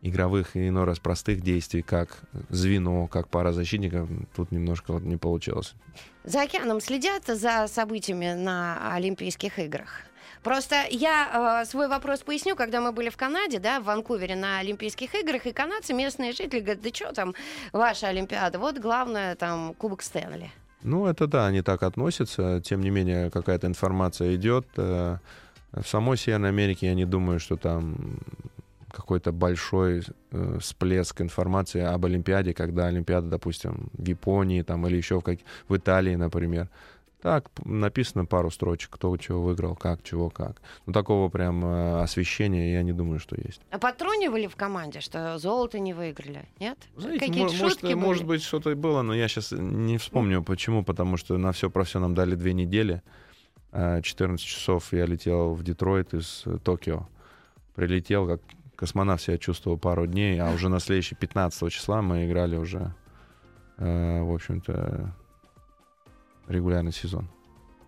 игровых 0.01 0.55
и 0.55 0.67
иной 0.67 0.85
раз 0.85 0.97
простых 0.97 1.41
действий, 1.41 1.83
как 1.83 2.17
звено, 2.49 3.05
как 3.05 3.27
пара 3.27 3.51
защитников, 3.51 4.09
тут 4.35 4.51
немножко 4.51 4.93
вот 4.93 5.03
не 5.03 5.17
получилось. 5.17 5.75
За 6.23 6.41
океаном 6.41 6.81
следят 6.81 7.27
за 7.27 7.67
событиями 7.67 8.33
на 8.33 8.93
Олимпийских 8.95 9.59
играх? 9.59 10.01
Просто 10.41 10.85
я 10.89 11.61
э, 11.61 11.65
свой 11.69 11.89
вопрос 11.89 12.21
поясню, 12.21 12.55
когда 12.55 12.81
мы 12.81 12.91
были 12.91 13.09
в 13.09 13.17
Канаде, 13.17 13.59
да, 13.59 13.81
в 13.81 13.83
Ванкувере 13.83 14.35
на 14.35 14.59
Олимпийских 14.59 15.13
играх, 15.13 15.45
и 15.45 15.51
канадцы, 15.51 15.93
местные 15.93 16.31
жители 16.31 16.61
говорят, 16.61 16.81
да 16.81 16.89
что 16.91 17.13
там 17.13 17.35
ваша 17.71 18.07
Олимпиада, 18.07 18.57
вот 18.57 18.79
главное 18.79 19.35
там 19.35 19.75
Кубок 19.75 20.01
Стэнли. 20.01 20.49
Ну, 20.83 21.07
это 21.07 21.27
да, 21.27 21.47
они 21.47 21.61
так 21.61 21.83
относятся. 21.83 22.61
Тем 22.61 22.81
не 22.81 22.89
менее, 22.89 23.29
какая-то 23.29 23.67
информация 23.67 24.35
идет. 24.35 24.65
Э, 24.77 25.17
в 25.71 25.87
самой 25.87 26.17
Северной 26.17 26.49
Америке 26.49 26.87
я 26.87 26.93
не 26.93 27.05
думаю, 27.05 27.39
что 27.39 27.57
там 27.57 28.19
какой-то 28.91 29.31
большой 29.31 30.03
э, 30.31 30.57
всплеск 30.59 31.21
информации 31.21 31.81
об 31.81 32.05
Олимпиаде, 32.05 32.53
когда 32.53 32.87
Олимпиада, 32.87 33.27
допустим, 33.27 33.89
в 33.93 34.07
Японии 34.07 34.61
там, 34.61 34.87
или 34.87 34.97
еще 34.97 35.19
в, 35.19 35.23
как... 35.23 35.39
в 35.67 35.75
Италии, 35.75 36.15
например. 36.15 36.69
Так, 37.21 37.49
написано 37.65 38.25
пару 38.25 38.49
строчек, 38.49 38.91
кто 38.91 39.15
чего 39.17 39.41
выиграл, 39.41 39.75
как, 39.75 40.03
чего, 40.03 40.29
как. 40.29 40.61
Но 40.85 40.93
такого 40.93 41.27
прям 41.27 41.65
э, 41.65 42.01
освещения 42.01 42.71
я 42.73 42.81
не 42.81 42.93
думаю, 42.93 43.19
что 43.19 43.35
есть. 43.35 43.61
А 43.71 43.77
потронивали 43.77 44.47
в 44.47 44.55
команде, 44.55 45.01
что 45.01 45.37
золото 45.37 45.79
не 45.79 45.93
выиграли? 45.93 46.47
Нет? 46.59 46.77
Знаете, 46.95 47.25
Какие-то 47.25 47.51
мо- 47.51 47.57
шутки 47.57 47.65
может, 47.65 47.81
были? 47.83 47.93
может 47.95 48.25
быть, 48.25 48.41
что-то 48.43 48.71
и 48.71 48.75
было, 48.75 49.01
но 49.01 49.13
я 49.13 49.27
сейчас 49.27 49.51
не 49.51 49.97
вспомню, 49.97 50.41
почему. 50.43 50.83
Потому 50.85 51.17
что 51.17 51.37
на 51.37 51.51
все 51.51 51.69
про 51.69 51.83
все 51.83 51.99
нам 51.99 52.15
дали 52.15 52.35
две 52.35 52.53
недели. 52.53 53.01
Э, 53.73 54.01
14 54.01 54.45
часов 54.45 54.93
я 54.93 55.05
летел 55.05 55.53
в 55.55 55.63
Детройт 55.63 56.13
из 56.13 56.43
э, 56.45 56.57
Токио. 56.63 57.05
Прилетел, 57.75 58.27
как 58.27 58.41
космонавт 58.77 59.21
себя 59.23 59.37
чувствовал 59.37 59.77
пару 59.77 60.07
дней, 60.07 60.39
а 60.39 60.51
уже 60.51 60.69
на 60.69 60.79
следующий 60.79 61.15
15 61.15 61.69
числа 61.69 62.01
мы 62.01 62.25
играли 62.25 62.55
уже, 62.55 62.93
э, 63.77 64.21
в 64.21 64.33
общем-то, 64.33 65.13
регулярный 66.49 66.91
сезон. 66.91 67.29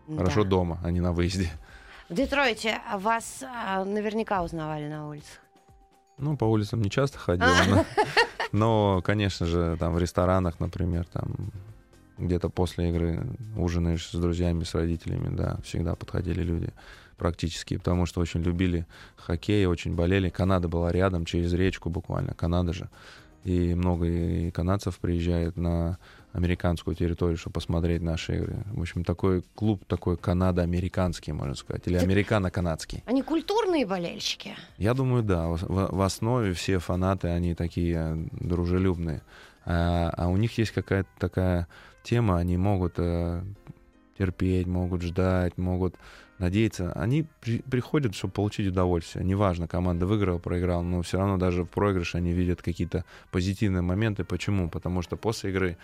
Да. 0.07 0.17
Хорошо 0.17 0.43
дома, 0.43 0.79
а 0.83 0.91
не 0.91 1.01
на 1.01 1.11
выезде. 1.11 1.49
В 2.09 2.13
Детройте 2.13 2.79
вас 2.97 3.43
а, 3.43 3.83
наверняка 3.85 4.43
узнавали 4.43 4.87
на 4.87 5.07
улицах. 5.07 5.39
Ну, 6.17 6.37
по 6.37 6.45
улицам 6.45 6.81
не 6.81 6.89
часто 6.89 7.17
ходил, 7.17 7.47
А. 7.47 7.65
но, 7.67 7.85
но, 8.51 9.01
конечно 9.01 9.45
же, 9.45 9.75
там 9.79 9.93
в 9.93 9.97
ресторанах, 9.97 10.59
например, 10.59 11.05
там 11.05 11.51
где-то 12.17 12.49
после 12.49 12.89
игры 12.89 13.25
ужинаешь 13.55 14.07
с 14.07 14.13
друзьями, 14.13 14.63
с 14.63 14.75
родителями, 14.75 15.35
да, 15.35 15.57
всегда 15.63 15.95
подходили 15.95 16.43
люди 16.43 16.71
практически, 17.17 17.77
потому 17.77 18.05
что 18.05 18.19
очень 18.21 18.41
любили 18.41 18.85
хоккей, 19.15 19.65
очень 19.65 19.95
болели. 19.95 20.29
Канада 20.29 20.67
была 20.67 20.91
рядом, 20.91 21.25
через 21.25 21.53
речку 21.53 21.89
буквально, 21.89 22.33
Канада 22.33 22.73
же. 22.73 22.89
И 23.43 23.73
много 23.73 24.05
и 24.05 24.51
канадцев 24.51 24.99
приезжает 24.99 25.57
на 25.57 25.97
американскую 26.33 26.95
территорию, 26.95 27.37
чтобы 27.37 27.55
посмотреть 27.55 28.01
наши 28.01 28.37
игры. 28.37 28.63
В 28.73 28.81
общем, 28.81 29.03
такой 29.03 29.43
клуб 29.55 29.83
такой 29.85 30.17
канадо-американский, 30.17 31.33
можно 31.33 31.55
сказать, 31.55 31.83
или 31.87 31.97
американо-канадский. 31.97 33.03
Они 33.05 33.21
культурные 33.21 33.85
болельщики. 33.85 34.55
Я 34.77 34.93
думаю, 34.93 35.23
да. 35.23 35.47
В, 35.49 35.57
в- 35.67 36.01
основе 36.01 36.53
все 36.53 36.79
фанаты, 36.79 37.27
они 37.27 37.53
такие 37.53 38.27
дружелюбные. 38.31 39.21
А, 39.65 40.09
а 40.15 40.27
у 40.29 40.37
них 40.37 40.57
есть 40.57 40.71
какая-то 40.71 41.09
такая 41.19 41.67
тема, 42.03 42.37
они 42.37 42.57
могут 42.57 42.93
э, 42.97 43.43
терпеть, 44.17 44.67
могут 44.67 45.01
ждать, 45.01 45.57
могут 45.57 45.95
надеяться. 46.39 46.91
Они 46.93 47.25
при- 47.41 47.61
приходят, 47.69 48.15
чтобы 48.15 48.33
получить 48.33 48.67
удовольствие. 48.67 49.23
Неважно, 49.23 49.67
команда 49.67 50.07
выиграла, 50.07 50.39
проиграла, 50.39 50.81
но 50.81 51.01
все 51.03 51.19
равно 51.19 51.37
даже 51.37 51.63
в 51.63 51.67
проигрыше 51.69 52.17
они 52.17 52.31
видят 52.31 52.61
какие-то 52.63 53.05
позитивные 53.31 53.81
моменты. 53.83 54.23
Почему? 54.23 54.69
Потому 54.69 55.03
что 55.03 55.17
после 55.17 55.51
игры 55.51 55.77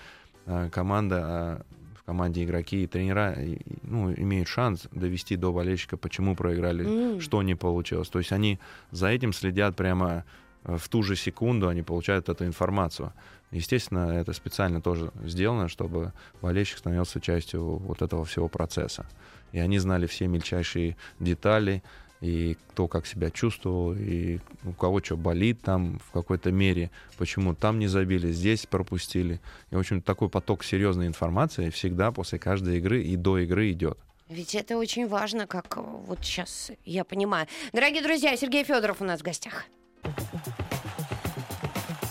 команда, 0.71 1.61
э, 1.61 1.97
в 1.99 2.03
команде 2.03 2.43
игроки 2.43 2.83
и 2.83 2.87
тренера 2.87 3.35
ну, 3.83 4.13
имеют 4.13 4.47
шанс 4.47 4.87
довести 4.91 5.35
до 5.35 5.51
болельщика, 5.51 5.97
почему 5.97 6.35
проиграли, 6.35 6.85
М. 7.15 7.21
что 7.21 7.43
не 7.43 7.55
получилось. 7.55 8.09
То 8.09 8.19
есть 8.19 8.31
они 8.31 8.59
за 8.91 9.07
этим 9.07 9.33
следят 9.33 9.75
прямо 9.75 10.23
э, 10.63 10.77
в 10.77 10.87
ту 10.89 11.03
же 11.03 11.15
секунду, 11.15 11.67
они 11.67 11.81
получают 11.83 12.29
эту 12.29 12.45
информацию. 12.45 13.13
Естественно, 13.51 14.11
это 14.11 14.33
специально 14.33 14.81
тоже 14.81 15.11
сделано, 15.23 15.69
чтобы 15.69 16.11
болельщик 16.41 16.77
становился 16.79 17.21
частью 17.21 17.63
вот 17.63 18.01
этого 18.01 18.25
всего 18.25 18.49
процесса. 18.49 19.05
И 19.53 19.59
они 19.59 19.79
знали 19.79 20.05
все 20.05 20.27
мельчайшие 20.27 20.97
детали, 21.19 21.81
и 22.21 22.57
кто 22.69 22.87
как 22.87 23.05
себя 23.05 23.29
чувствовал, 23.29 23.93
и 23.93 24.39
у 24.65 24.71
кого 24.73 25.01
что 25.01 25.17
болит 25.17 25.61
там 25.61 25.99
в 25.99 26.11
какой-то 26.11 26.51
мере, 26.51 26.91
почему 27.17 27.53
там 27.53 27.79
не 27.79 27.87
забили, 27.87 28.31
здесь 28.31 28.65
пропустили. 28.65 29.39
И, 29.71 29.75
в 29.75 29.79
общем, 29.79 30.01
такой 30.01 30.29
поток 30.29 30.63
серьезной 30.63 31.07
информации 31.07 31.69
всегда 31.69 32.11
после 32.11 32.39
каждой 32.39 32.77
игры 32.77 33.03
и 33.03 33.15
до 33.15 33.39
игры 33.39 33.71
идет. 33.71 33.97
Ведь 34.29 34.55
это 34.55 34.77
очень 34.77 35.07
важно, 35.07 35.47
как 35.47 35.77
э, 35.77 35.81
вот 35.81 36.19
сейчас 36.21 36.71
я 36.83 37.05
понимаю. 37.05 37.47
Дорогие 37.71 38.03
друзья, 38.03 38.35
Сергей 38.35 38.65
Федоров 38.65 39.01
у 39.01 39.05
нас 39.05 39.21
в 39.21 39.23
гостях. 39.23 39.65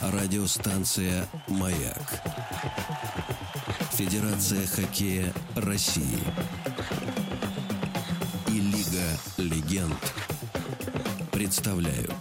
Радиостанция 0.01 1.27
«Маяк». 1.49 2.23
Федерация 3.92 4.66
хоккея 4.66 5.33
России. 5.57 6.19
И 8.97 8.99
Лига 8.99 9.57
легенд 9.57 10.15
представляют. 11.31 12.15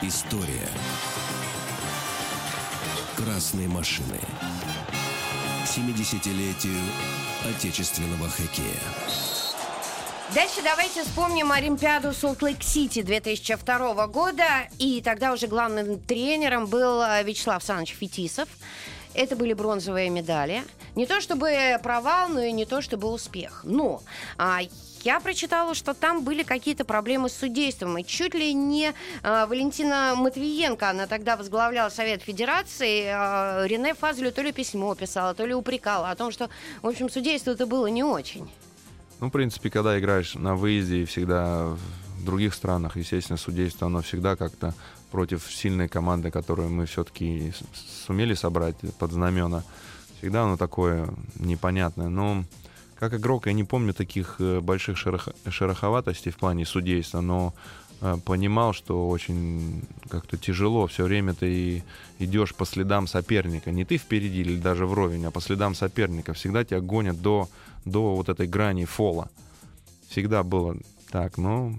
История 0.00 0.68
красной 3.16 3.66
машины. 3.66 4.18
70-летию 5.66 6.80
отечественного 7.50 8.30
хоккея. 8.30 8.80
Дальше 10.34 10.60
давайте 10.62 11.04
вспомним 11.04 11.52
Олимпиаду 11.52 12.12
Солт-Лейк-Сити 12.12 13.02
2002 13.02 14.06
года. 14.08 14.68
И 14.78 15.00
тогда 15.00 15.32
уже 15.32 15.46
главным 15.46 16.00
тренером 16.00 16.66
был 16.66 17.00
э, 17.00 17.22
Вячеслав 17.22 17.56
Александрович 17.56 17.94
Фетисов. 17.94 18.48
Это 19.16 19.34
были 19.34 19.54
бронзовые 19.54 20.10
медали. 20.10 20.62
Не 20.94 21.06
то 21.06 21.22
чтобы 21.22 21.78
провал, 21.82 22.28
но 22.28 22.42
и 22.42 22.52
не 22.52 22.66
то 22.66 22.82
чтобы 22.82 23.08
успех. 23.08 23.62
Но 23.64 24.02
а, 24.36 24.60
я 25.04 25.20
прочитала, 25.20 25.74
что 25.74 25.94
там 25.94 26.22
были 26.22 26.42
какие-то 26.42 26.84
проблемы 26.84 27.30
с 27.30 27.32
судейством. 27.32 27.96
И 27.96 28.04
чуть 28.04 28.34
ли 28.34 28.52
не 28.52 28.92
а, 29.22 29.46
Валентина 29.46 30.14
Матвиенко, 30.16 30.90
она 30.90 31.06
тогда 31.06 31.36
возглавляла 31.36 31.88
Совет 31.88 32.22
Федерации, 32.22 33.06
а, 33.06 33.64
Рене 33.66 33.94
Фазлю 33.94 34.30
то 34.32 34.42
ли 34.42 34.52
письмо 34.52 34.94
писала, 34.94 35.32
то 35.32 35.46
ли 35.46 35.54
упрекала 35.54 36.10
о 36.10 36.14
том, 36.14 36.30
что, 36.30 36.50
в 36.82 36.86
общем, 36.86 37.08
судейство 37.08 37.52
это 37.52 37.66
было 37.66 37.86
не 37.86 38.04
очень. 38.04 38.50
Ну, 39.20 39.28
в 39.28 39.30
принципе, 39.30 39.70
когда 39.70 39.98
играешь 39.98 40.34
на 40.34 40.56
выезде 40.56 41.02
и 41.02 41.04
всегда 41.06 41.68
в 41.68 42.24
других 42.24 42.52
странах, 42.52 42.96
естественно, 42.96 43.38
судейство, 43.38 43.86
оно 43.86 44.02
всегда 44.02 44.36
как-то 44.36 44.74
против 45.10 45.44
сильной 45.50 45.88
команды, 45.88 46.30
которую 46.30 46.70
мы 46.70 46.86
все-таки 46.86 47.52
сумели 48.06 48.34
собрать 48.34 48.76
под 48.98 49.12
знамена. 49.12 49.62
Всегда 50.18 50.44
оно 50.44 50.56
такое 50.56 51.08
непонятное. 51.36 52.08
Но 52.08 52.44
как 52.98 53.14
игрок 53.14 53.46
я 53.46 53.52
не 53.52 53.64
помню 53.64 53.92
таких 53.92 54.36
э, 54.38 54.60
больших 54.60 54.96
шерох- 54.96 55.34
шероховатостей 55.50 56.32
в 56.32 56.36
плане 56.36 56.64
судейства, 56.64 57.20
но 57.20 57.54
э, 58.00 58.16
понимал, 58.24 58.72
что 58.72 59.08
очень 59.08 59.82
как-то 60.08 60.38
тяжело. 60.38 60.86
Все 60.86 61.04
время 61.04 61.34
ты 61.34 61.84
идешь 62.18 62.54
по 62.54 62.64
следам 62.64 63.06
соперника. 63.06 63.70
Не 63.70 63.84
ты 63.84 63.98
впереди 63.98 64.40
или 64.40 64.56
даже 64.58 64.86
вровень, 64.86 65.26
а 65.26 65.30
по 65.30 65.40
следам 65.40 65.74
соперника. 65.74 66.32
Всегда 66.32 66.64
тебя 66.64 66.80
гонят 66.80 67.20
до, 67.20 67.48
до 67.84 68.16
вот 68.16 68.30
этой 68.30 68.46
грани 68.46 68.86
фола. 68.86 69.28
Всегда 70.08 70.42
было 70.42 70.76
так, 71.10 71.36
но 71.36 71.74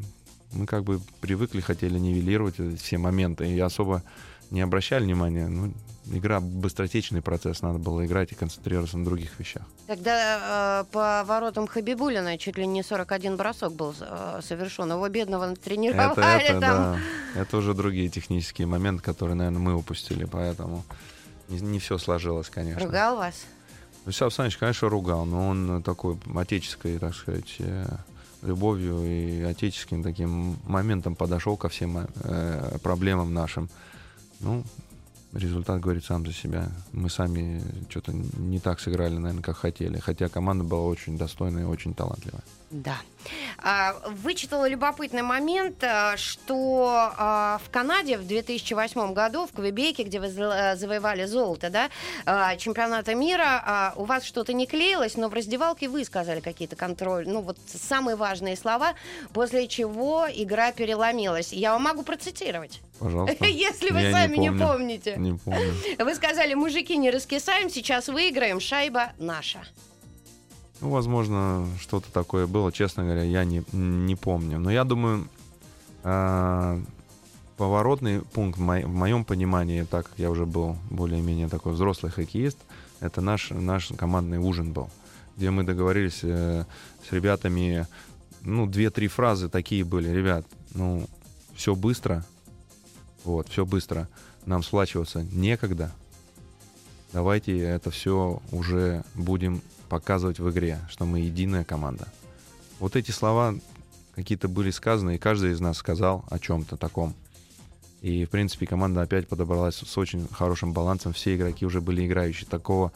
мы 0.52 0.66
как 0.66 0.84
бы 0.84 1.00
привыкли, 1.22 1.62
хотели 1.62 1.98
нивелировать 1.98 2.56
все 2.80 2.98
моменты. 2.98 3.48
И 3.48 3.60
особо 3.60 4.04
не 4.52 4.62
обращали 4.62 5.04
внимания. 5.04 5.48
Ну, 5.48 5.74
игра 6.12 6.40
быстротечный 6.40 7.22
процесс, 7.22 7.62
надо 7.62 7.80
было 7.80 8.06
играть 8.06 8.32
и 8.32 8.36
концентрироваться 8.36 8.98
на 8.98 9.06
других 9.06 9.40
вещах. 9.40 9.64
Тогда 9.88 10.82
э, 10.82 10.92
по 10.92 11.24
воротам 11.26 11.68
Хабибулина 11.68 12.38
чуть 12.38 12.58
ли 12.58 12.66
не 12.66 12.84
41 12.84 13.36
бросок 13.36 13.74
был 13.74 13.94
э, 14.00 14.40
совершен. 14.42 14.92
Его 14.92 15.08
бедного 15.10 15.56
тренировали 15.56 16.46
Это, 16.46 16.54
это, 16.54 16.62
там. 16.62 16.62
да, 16.62 17.42
это 17.42 17.58
уже 17.58 17.74
другие 17.74 18.10
технические 18.10 18.68
моменты, 18.68 19.04
которые, 19.04 19.36
наверное, 19.36 19.60
мы 19.60 19.76
упустили, 19.76 20.26
поэтому 20.26 20.84
не, 21.50 21.80
все 21.80 21.98
сложилось, 21.98 22.50
конечно. 22.50 22.86
Ругал 22.86 23.18
вас? 23.18 23.46
Вячеслав 24.06 24.30
Александрович, 24.30 24.58
конечно, 24.58 24.90
ругал, 24.90 25.26
но 25.26 25.50
он 25.50 25.84
такой 25.84 26.18
отеческой, 26.36 26.98
так 26.98 27.14
сказать, 27.14 27.56
э, 27.60 27.86
любовью 28.42 29.04
и 29.04 29.42
отеческим 29.42 30.04
таким 30.04 30.58
моментом 30.66 31.16
подошел 31.16 31.58
ко 31.58 31.70
всем 31.70 31.98
э, 31.98 32.78
проблемам 32.82 33.34
нашим. 33.34 33.70
Ну, 34.40 34.64
результат 35.34 35.82
говорит 35.82 36.06
сам 36.06 36.26
за 36.26 36.34
себя. 36.34 36.70
Мы 36.92 37.10
сами 37.10 37.62
что-то 37.90 38.14
не 38.14 38.60
так 38.60 38.80
сыграли, 38.80 39.18
наверное, 39.18 39.44
как 39.44 39.58
хотели. 39.58 40.00
Хотя 40.00 40.30
команда 40.30 40.64
была 40.64 40.84
очень 40.84 41.18
достойная 41.18 41.64
и 41.64 41.66
очень 41.66 41.94
талантливая. 41.94 42.44
Да. 42.70 42.98
А, 43.64 43.94
Вычитала 44.08 44.68
любопытный 44.68 45.22
момент, 45.22 45.82
а, 45.84 46.16
что 46.18 47.12
а, 47.18 47.60
в 47.64 47.70
Канаде 47.70 48.18
в 48.18 48.28
2008 48.28 49.14
году, 49.14 49.46
в 49.48 49.52
Квебеке, 49.54 50.04
где 50.04 50.20
вы 50.20 50.30
за- 50.30 50.76
завоевали 50.76 51.26
золото, 51.26 51.70
да, 51.70 51.90
а, 52.26 52.56
чемпионата 52.58 53.16
мира, 53.16 53.94
у 53.96 54.04
вас 54.04 54.24
что-то 54.26 54.52
не 54.54 54.66
клеилось, 54.68 55.16
но 55.16 55.30
в 55.30 55.34
раздевалке 55.34 55.88
вы 55.88 56.04
сказали 56.04 56.40
какие-то 56.42 56.76
контроль, 56.76 57.28
ну 57.28 57.42
вот 57.42 57.58
самые 57.68 58.16
важные 58.18 58.56
слова, 58.58 58.94
после 59.34 59.68
чего 59.68 60.26
игра 60.34 60.72
переломилась. 60.74 61.54
Я 61.54 61.72
вам 61.74 61.84
могу 61.84 62.04
процитировать, 62.04 62.82
Пожалуйста. 63.00 63.46
если 63.46 63.92
вы 63.92 64.02
Я 64.02 64.12
сами 64.12 64.38
не 64.38 64.50
помню. 64.50 64.68
помните. 64.68 65.16
Не 65.18 65.34
помню. 65.38 65.74
Вы 66.00 66.16
сказали, 66.16 66.54
мужики, 66.54 66.98
не 66.98 67.12
раскисаем, 67.12 67.70
сейчас 67.70 68.08
выиграем, 68.10 68.60
шайба 68.60 69.14
наша. 69.18 69.60
Ну, 70.80 70.90
возможно, 70.90 71.68
что-то 71.80 72.12
такое 72.12 72.46
было, 72.46 72.72
честно 72.72 73.04
говоря, 73.04 73.24
я 73.24 73.44
не, 73.44 73.64
не 73.72 74.16
помню. 74.16 74.60
Но 74.60 74.70
я 74.70 74.84
думаю, 74.84 75.28
а, 76.04 76.80
поворотный 77.58 78.22
пункт 78.22 78.60
в, 78.60 78.62
мо- 78.62 78.82
в 78.82 78.94
моем 78.94 79.26
понимании, 79.26 79.84
так 79.84 80.10
как 80.10 80.20
я 80.20 80.30
уже 80.30 80.46
был 80.46 80.78
более-менее 80.90 81.50
такой 81.50 81.74
взрослый 81.74 82.12
хоккеист, 82.12 82.58
это 83.00 83.22
наш, 83.22 83.50
наш 83.50 83.88
командный 83.98 84.38
ужин 84.38 84.72
был, 84.72 84.90
где 85.36 85.50
мы 85.50 85.64
договорились 85.64 86.20
э, 86.24 86.66
с 87.08 87.12
ребятами, 87.12 87.88
ну, 88.42 88.68
две-три 88.68 89.08
фразы 89.08 89.50
такие 89.50 89.84
были. 89.84 90.10
Ребят, 90.10 90.46
ну, 90.74 91.08
все 91.56 91.76
быстро, 91.76 92.24
вот, 93.24 93.48
все 93.50 93.66
быстро. 93.66 94.08
Нам 94.46 94.64
сплачиваться 94.64 95.24
некогда. 95.32 95.92
Давайте 97.12 97.58
это 97.60 97.90
все 97.92 98.42
уже 98.52 99.04
будем 99.16 99.62
показывать 99.88 100.40
в 100.40 100.50
игре, 100.50 100.80
что 100.90 101.06
мы 101.06 101.20
единая 101.20 101.64
команда. 101.64 102.08
Вот 102.80 102.96
эти 102.96 103.12
слова 103.12 103.56
какие-то 104.16 104.48
были 104.48 104.72
сказаны, 104.72 105.16
и 105.16 105.20
каждый 105.20 105.52
из 105.52 105.60
нас 105.60 105.78
сказал 105.78 106.26
о 106.30 106.40
чем-то 106.40 106.78
таком. 106.78 107.16
И, 108.02 108.26
в 108.26 108.30
принципе, 108.30 108.68
команда 108.68 109.02
опять 109.02 109.28
подобралась 109.28 109.76
с 109.76 109.98
очень 109.98 110.28
хорошим 110.32 110.72
балансом. 110.72 111.14
Все 111.14 111.36
игроки 111.36 111.66
уже 111.66 111.82
были 111.82 112.06
играющие. 112.06 112.48
Такого, 112.48 112.92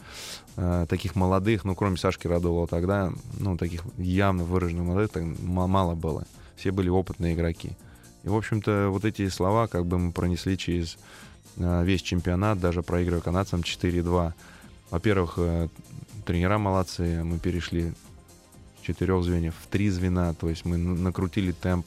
э, 0.58 0.86
таких 0.88 1.16
молодых, 1.16 1.64
ну, 1.64 1.74
кроме 1.76 1.98
Сашки 1.98 2.28
Радулова 2.28 2.68
тогда, 2.68 3.12
ну, 3.40 3.58
таких 3.58 3.84
явно 3.98 4.44
выраженных 4.44 4.86
молодых 4.86 5.12
так 5.12 5.24
ма- 5.24 5.68
мало 5.68 5.96
было. 5.96 6.26
Все 6.56 6.72
были 6.72 6.90
опытные 6.90 7.34
игроки. 7.34 7.72
И, 8.24 8.30
в 8.30 8.36
общем-то, 8.36 8.90
вот 8.90 9.04
эти 9.04 9.28
слова 9.30 9.68
как 9.68 9.88
бы 9.88 9.98
мы 9.98 10.12
пронесли 10.12 10.56
через 10.56 10.98
э, 11.58 11.84
весь 11.84 12.04
чемпионат, 12.04 12.60
даже 12.60 12.84
проигрывая 12.84 13.22
канадцам 13.22 13.62
4-2. 13.62 14.34
Во-первых, 14.92 15.34
э, 15.38 15.68
тренера 16.22 16.58
молодцы, 16.58 17.24
мы 17.24 17.40
перешли 17.40 17.94
с 18.80 18.86
четырех 18.86 19.24
звеньев 19.24 19.54
в 19.62 19.68
три 19.68 19.90
звена, 19.90 20.34
то 20.34 20.50
есть 20.50 20.66
мы 20.66 20.78
накрутили 20.78 21.52
темп 21.52 21.86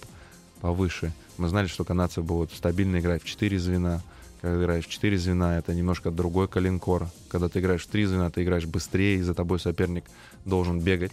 повыше. 0.60 1.12
Мы 1.38 1.48
знали, 1.48 1.66
что 1.66 1.84
канадцы 1.84 2.22
будут 2.22 2.52
стабильно 2.52 2.98
играть 2.98 3.22
в 3.22 3.26
четыре 3.26 3.58
звена. 3.58 4.02
Когда 4.40 4.62
играешь 4.62 4.86
в 4.86 4.90
четыре 4.90 5.18
звена, 5.18 5.58
это 5.58 5.74
немножко 5.74 6.10
другой 6.10 6.48
коленкор. 6.48 7.08
Когда 7.28 7.48
ты 7.48 7.60
играешь 7.60 7.84
в 7.84 7.88
три 7.88 8.04
звена, 8.04 8.30
ты 8.30 8.42
играешь 8.42 8.66
быстрее, 8.66 9.18
и 9.18 9.22
за 9.22 9.34
тобой 9.34 9.58
соперник 9.58 10.04
должен 10.44 10.80
бегать. 10.80 11.12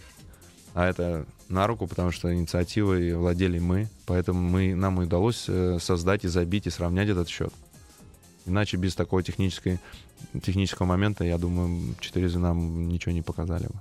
А 0.74 0.86
это 0.86 1.26
на 1.48 1.66
руку, 1.66 1.86
потому 1.86 2.12
что 2.12 2.34
инициативой 2.34 3.14
владели 3.14 3.58
мы. 3.58 3.88
Поэтому 4.06 4.40
мы, 4.40 4.74
нам 4.74 4.98
удалось 4.98 5.46
э, 5.48 5.78
создать 5.80 6.24
и 6.24 6.28
забить, 6.28 6.66
и 6.66 6.70
сравнять 6.70 7.08
этот 7.08 7.28
счет. 7.28 7.52
Иначе 8.46 8.76
без 8.76 8.94
такого 8.94 9.22
технической, 9.22 9.78
технического 10.42 10.86
момента, 10.86 11.24
я 11.24 11.38
думаю, 11.38 11.94
четыре 12.00 12.28
звена 12.28 12.50
м, 12.50 12.88
ничего 12.88 13.12
не 13.12 13.22
показали 13.22 13.66
бы. 13.66 13.74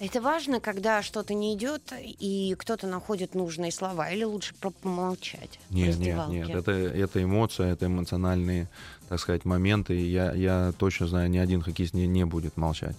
Это 0.00 0.22
важно, 0.22 0.60
когда 0.60 1.02
что-то 1.02 1.34
не 1.34 1.54
идет, 1.54 1.92
и 2.00 2.56
кто-то 2.58 2.86
находит 2.86 3.34
нужные 3.34 3.70
слова, 3.70 4.08
или 4.08 4.24
лучше 4.24 4.54
помолчать? 4.54 5.60
Нет, 5.68 5.98
нет, 5.98 6.28
нет. 6.28 6.48
Это, 6.48 6.72
это 6.72 7.22
эмоция, 7.22 7.72
это 7.72 7.84
эмоциональные, 7.84 8.70
так 9.10 9.20
сказать, 9.20 9.44
моменты. 9.44 9.94
Я, 9.94 10.32
я 10.32 10.72
точно 10.78 11.06
знаю, 11.06 11.28
ни 11.28 11.36
один 11.36 11.60
хоккеист 11.60 11.92
не, 11.92 12.06
не 12.06 12.24
будет 12.24 12.56
молчать. 12.56 12.96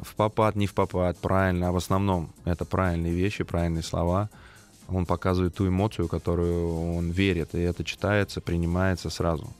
В 0.00 0.14
попад, 0.16 0.54
не 0.54 0.66
в 0.66 0.74
попад, 0.74 1.16
правильно. 1.16 1.68
А 1.68 1.72
в 1.72 1.76
основном 1.76 2.30
это 2.44 2.66
правильные 2.66 3.14
вещи, 3.14 3.42
правильные 3.42 3.82
слова. 3.82 4.28
Он 4.86 5.06
показывает 5.06 5.54
ту 5.54 5.66
эмоцию, 5.66 6.08
которую 6.08 6.94
он 6.94 7.10
верит. 7.10 7.54
И 7.54 7.58
это 7.58 7.84
читается, 7.84 8.42
принимается 8.42 9.08
сразу. 9.08 9.50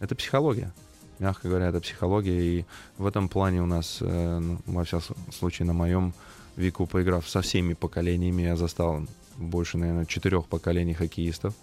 Это 0.00 0.14
психология. 0.14 0.72
Мягко 1.18 1.48
говоря, 1.48 1.68
это 1.68 1.80
психология. 1.80 2.40
И 2.40 2.64
в 2.98 3.06
этом 3.06 3.28
плане 3.28 3.62
у 3.62 3.66
нас, 3.66 3.98
э, 4.00 4.38
ну, 4.38 4.58
во 4.66 4.84
всяком 4.84 5.16
случае, 5.32 5.66
на 5.66 5.72
моем 5.72 6.12
веку, 6.56 6.86
поиграв 6.86 7.28
со 7.28 7.40
всеми 7.40 7.74
поколениями, 7.74 8.42
я 8.42 8.56
застал 8.56 9.06
больше, 9.36 9.78
наверное, 9.78 10.06
четырех 10.06 10.46
поколений 10.46 10.94
хоккеистов. 10.94 11.54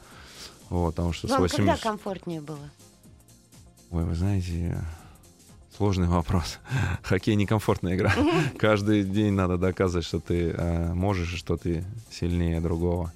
Вот, 0.70 0.96
потому 0.96 1.14
что 1.14 1.28
Вам 1.28 1.42
80... 1.42 1.58
когда 1.58 1.78
комфортнее 1.78 2.42
было? 2.42 2.70
Ой, 3.92 4.06
вы 4.06 4.16
знаете, 4.16 4.82
сложный 5.76 6.08
вопрос. 6.08 6.60
Хоккей 7.04 7.36
некомфортная 7.36 7.96
игра. 7.96 8.14
Каждый 8.58 9.04
день 9.04 9.34
надо 9.34 9.58
доказывать, 9.58 10.06
что 10.06 10.20
ты 10.20 10.52
э, 10.52 10.94
можешь, 10.94 11.36
что 11.36 11.58
ты 11.58 11.84
сильнее 12.10 12.62
другого. 12.62 13.12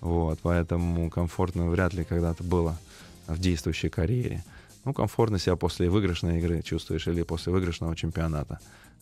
Вот, 0.00 0.38
поэтому 0.42 1.10
комфортно 1.10 1.68
вряд 1.68 1.94
ли 1.94 2.04
когда-то 2.04 2.42
было 2.42 2.76
в 3.34 3.38
действующей 3.38 3.88
карьере. 3.88 4.44
Ну, 4.84 4.92
комфортно 4.92 5.38
себя 5.38 5.56
после 5.56 5.90
выигрышной 5.90 6.38
игры 6.38 6.62
чувствуешь 6.62 7.06
или 7.06 7.22
после 7.22 7.52
выигрышного 7.52 7.94
чемпионата. 7.96 8.60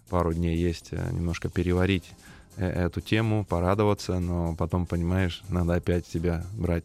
Пару 0.09 0.33
дней 0.33 0.57
есть 0.57 0.89
э, 0.91 1.11
немножко 1.13 1.49
переварить 1.49 2.11
э, 2.57 2.67
эту 2.67 3.01
тему, 3.01 3.45
порадоваться, 3.45 4.19
но 4.19 4.55
потом, 4.57 4.87
понимаешь, 4.87 5.43
надо 5.49 5.75
опять 5.75 6.07
себя 6.07 6.45
брать 6.55 6.85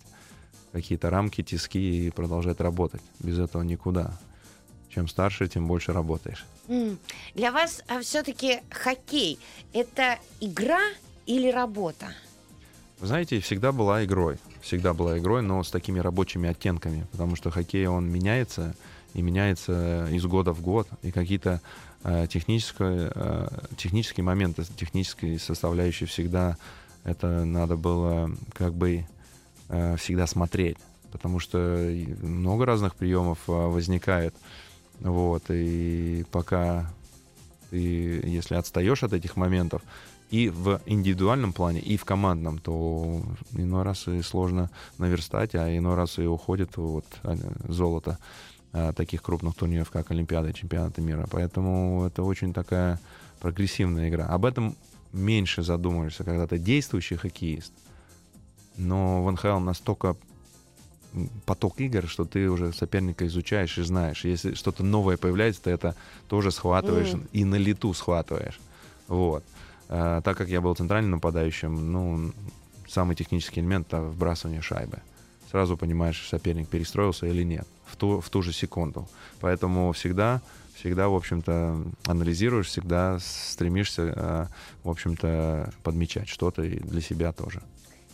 какие-то 0.71 1.09
рамки, 1.09 1.41
тиски 1.41 2.07
и 2.07 2.11
продолжать 2.11 2.59
работать. 2.59 3.01
Без 3.19 3.39
этого 3.39 3.63
никуда. 3.63 4.17
Чем 4.89 5.07
старше, 5.07 5.47
тем 5.47 5.67
больше 5.67 5.91
работаешь. 5.91 6.45
Для 7.33 7.51
вас 7.51 7.83
все-таки 8.01 8.61
хоккей 8.69 9.39
это 9.73 10.19
игра 10.39 10.81
или 11.25 11.49
работа? 11.51 12.13
Вы 13.03 13.07
знаете, 13.07 13.41
всегда 13.41 13.73
была 13.73 14.05
игрой. 14.05 14.37
Всегда 14.61 14.93
была 14.93 15.19
игрой, 15.19 15.41
но 15.41 15.61
с 15.61 15.69
такими 15.69 15.99
рабочими 15.99 16.47
оттенками. 16.47 17.05
Потому 17.11 17.35
что 17.35 17.51
хоккей, 17.51 17.85
он 17.85 18.09
меняется, 18.09 18.75
и 19.13 19.21
меняется 19.21 20.07
из 20.09 20.25
года 20.25 20.53
в 20.53 20.61
год. 20.61 20.87
И 21.01 21.11
какие-то 21.11 21.59
э, 22.05 22.27
технические, 22.29 23.11
э, 23.13 23.47
технические 23.75 24.23
моменты, 24.23 24.63
технические 24.77 25.37
составляющие 25.37 26.07
всегда 26.07 26.55
это 27.03 27.43
надо 27.43 27.75
было 27.75 28.31
как 28.53 28.73
бы 28.73 29.05
э, 29.67 29.97
всегда 29.97 30.25
смотреть. 30.25 30.77
Потому 31.11 31.39
что 31.39 31.57
много 32.21 32.65
разных 32.65 32.95
приемов 32.95 33.39
э, 33.49 33.51
возникает. 33.51 34.33
Вот, 35.01 35.43
и 35.49 36.23
пока 36.31 36.89
ты, 37.69 37.79
если 38.23 38.55
отстаешь 38.55 39.03
от 39.03 39.11
этих 39.11 39.35
моментов, 39.35 39.81
и 40.33 40.49
в 40.49 40.81
индивидуальном 40.87 41.53
плане, 41.53 41.79
и 41.79 41.95
в 41.95 42.05
командном, 42.05 42.57
то 42.57 43.21
иной 43.51 43.83
раз 43.83 44.07
и 44.07 44.19
сложно 44.23 44.71
наверстать, 44.97 45.53
а 45.53 45.69
иной 45.77 45.93
раз 45.93 46.17
и 46.17 46.25
уходит 46.25 46.75
вот 46.75 47.05
а, 47.21 47.37
золото 47.67 48.17
а, 48.71 48.93
таких 48.93 49.21
крупных 49.21 49.53
турниров, 49.53 49.91
как 49.91 50.09
Олимпиада 50.09 50.49
и 50.49 50.53
Чемпионаты 50.55 51.01
мира. 51.01 51.27
Поэтому 51.29 52.05
это 52.07 52.23
очень 52.23 52.51
такая 52.51 52.99
прогрессивная 53.41 54.09
игра. 54.09 54.25
Об 54.25 54.45
этом 54.45 54.75
меньше 55.11 55.61
задумываешься, 55.61 56.23
когда 56.23 56.47
ты 56.47 56.57
действующий 56.57 57.15
хоккеист. 57.15 57.71
Но 58.75 59.23
в 59.23 59.31
НХЛ 59.31 59.59
настолько 59.59 60.15
поток 61.45 61.79
игр, 61.79 62.07
что 62.07 62.25
ты 62.25 62.49
уже 62.49 62.73
соперника 62.73 63.27
изучаешь 63.27 63.77
и 63.77 63.83
знаешь. 63.83 64.25
Если 64.25 64.55
что-то 64.55 64.83
новое 64.83 65.17
появляется, 65.17 65.61
ты 65.61 65.69
это 65.69 65.95
тоже 66.27 66.49
схватываешь 66.49 67.13
Мгм. 67.13 67.27
и 67.33 67.45
на 67.45 67.53
лету 67.53 67.93
схватываешь. 67.93 68.59
Вот. 69.07 69.43
А, 69.89 70.21
так 70.21 70.37
как 70.37 70.49
я 70.49 70.61
был 70.61 70.75
центральным 70.75 71.11
нападающим, 71.11 71.91
ну, 71.91 72.31
самый 72.87 73.15
технический 73.15 73.59
элемент— 73.59 73.87
это 73.89 74.01
вбрасывание 74.01 74.61
шайбы. 74.61 74.99
Сразу 75.51 75.77
понимаешь, 75.77 76.27
соперник 76.27 76.67
перестроился 76.67 77.27
или 77.27 77.43
нет 77.43 77.67
в 77.85 77.95
ту, 77.95 78.21
в 78.21 78.29
ту 78.29 78.41
же 78.41 78.51
секунду. 78.51 79.07
Поэтому 79.39 79.91
всегда, 79.91 80.41
всегда, 80.75 81.07
в 81.09 81.15
общем-то, 81.15 81.83
анализируешь, 82.05 82.67
всегда 82.67 83.19
стремишься, 83.19 84.13
а, 84.15 84.47
в 84.83 84.89
общем-то, 84.89 85.71
подмечать 85.83 86.27
что-то 86.27 86.63
и 86.63 86.79
для 86.79 87.01
себя 87.01 87.31
тоже. 87.31 87.61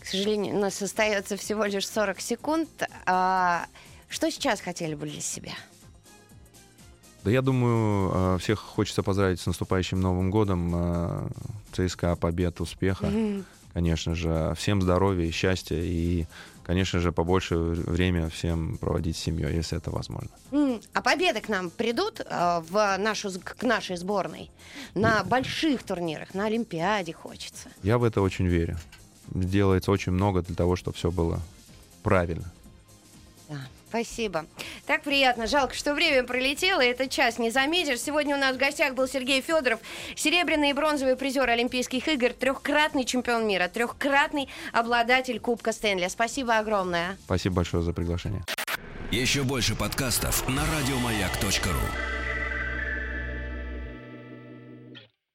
К 0.02 0.06
сожалению, 0.06 0.56
у 0.56 0.60
нас 0.60 0.82
остается 0.82 1.38
всего 1.38 1.66
лишь 1.66 1.88
40 1.88 2.20
секунд. 2.20 2.70
А, 3.06 3.66
что 4.10 4.30
сейчас 4.32 4.62
хотели 4.62 4.96
бы 4.96 5.08
для 5.08 5.22
себя? 5.22 5.54
Да 7.24 7.32
я 7.32 7.42
думаю, 7.42 8.12
э, 8.14 8.38
всех 8.40 8.60
хочется 8.60 9.04
поздравить 9.04 9.40
с 9.42 9.46
наступающим 9.46 10.00
Новым 10.00 10.32
годом. 10.32 10.72
э, 10.74 11.28
ЦСКА, 11.74 12.16
побед, 12.16 12.62
успеха. 12.62 13.08
Мгм. 13.08 13.46
Конечно 13.74 14.16
же, 14.16 14.54
всем 14.58 14.82
здоровья 14.82 15.26
и 15.26 15.32
счастья. 15.32 15.76
И, 15.80 16.26
конечно 16.64 17.00
же, 17.00 17.12
побольше 17.12 17.56
время 17.58 18.30
всем 18.30 18.78
проводить 18.78 19.16
с 19.16 19.20
семьей, 19.20 19.54
если 19.56 19.78
это 19.78 19.92
возможно. 19.92 20.30
М, 20.52 20.82
А 20.94 21.02
победы 21.02 21.40
к 21.42 21.50
нам 21.50 21.70
придут 21.70 22.20
а, 22.26 22.62
в 22.62 22.98
нашу, 22.98 23.30
к 23.40 23.62
нашей 23.64 23.96
сборной? 23.98 24.50
На 24.96 25.24
больших 25.24 25.84
турнирах, 25.84 26.34
на 26.34 26.46
Олимпиаде 26.48 27.14
хочется. 27.14 27.70
Я 27.84 27.98
в 28.00 28.04
это 28.04 28.22
очень 28.22 28.48
верю. 28.48 28.78
Делается 29.28 29.92
очень 29.92 30.14
много 30.14 30.42
для 30.42 30.56
того, 30.56 30.76
чтобы 30.76 30.98
все 30.98 31.12
было 31.12 31.40
правильно. 32.02 32.52
Да, 33.50 33.58
спасибо. 33.90 34.46
Так 34.86 35.04
приятно. 35.04 35.48
Жалко, 35.48 35.74
что 35.74 35.94
время 35.94 36.24
пролетело, 36.24 36.82
и 36.82 36.88
этот 36.88 37.10
час 37.10 37.40
не 37.40 37.50
заметишь. 37.50 38.00
Сегодня 38.00 38.36
у 38.36 38.40
нас 38.40 38.56
в 38.56 38.60
гостях 38.60 38.94
был 38.94 39.08
Сергей 39.08 39.42
Федоров, 39.42 39.80
серебряный 40.16 40.70
и 40.70 40.74
бронзовый 40.74 41.16
призер 41.16 41.50
Олимпийских 41.50 42.08
игр, 42.08 42.34
трехкратный 42.34 43.06
чемпион 43.06 43.48
мира, 43.48 43.68
трехкратный 43.68 44.48
обладатель 44.72 45.40
Кубка 45.40 45.72
Стэнли. 45.72 46.08
Спасибо 46.08 46.58
огромное. 46.58 47.18
Спасибо 47.26 47.56
большое 47.56 47.84
за 47.84 47.94
приглашение. 47.94 48.44
Еще 49.12 49.44
больше 49.44 49.76
подкастов 49.76 50.48
на 50.48 50.62
радиомаяк.ру. 50.66 52.19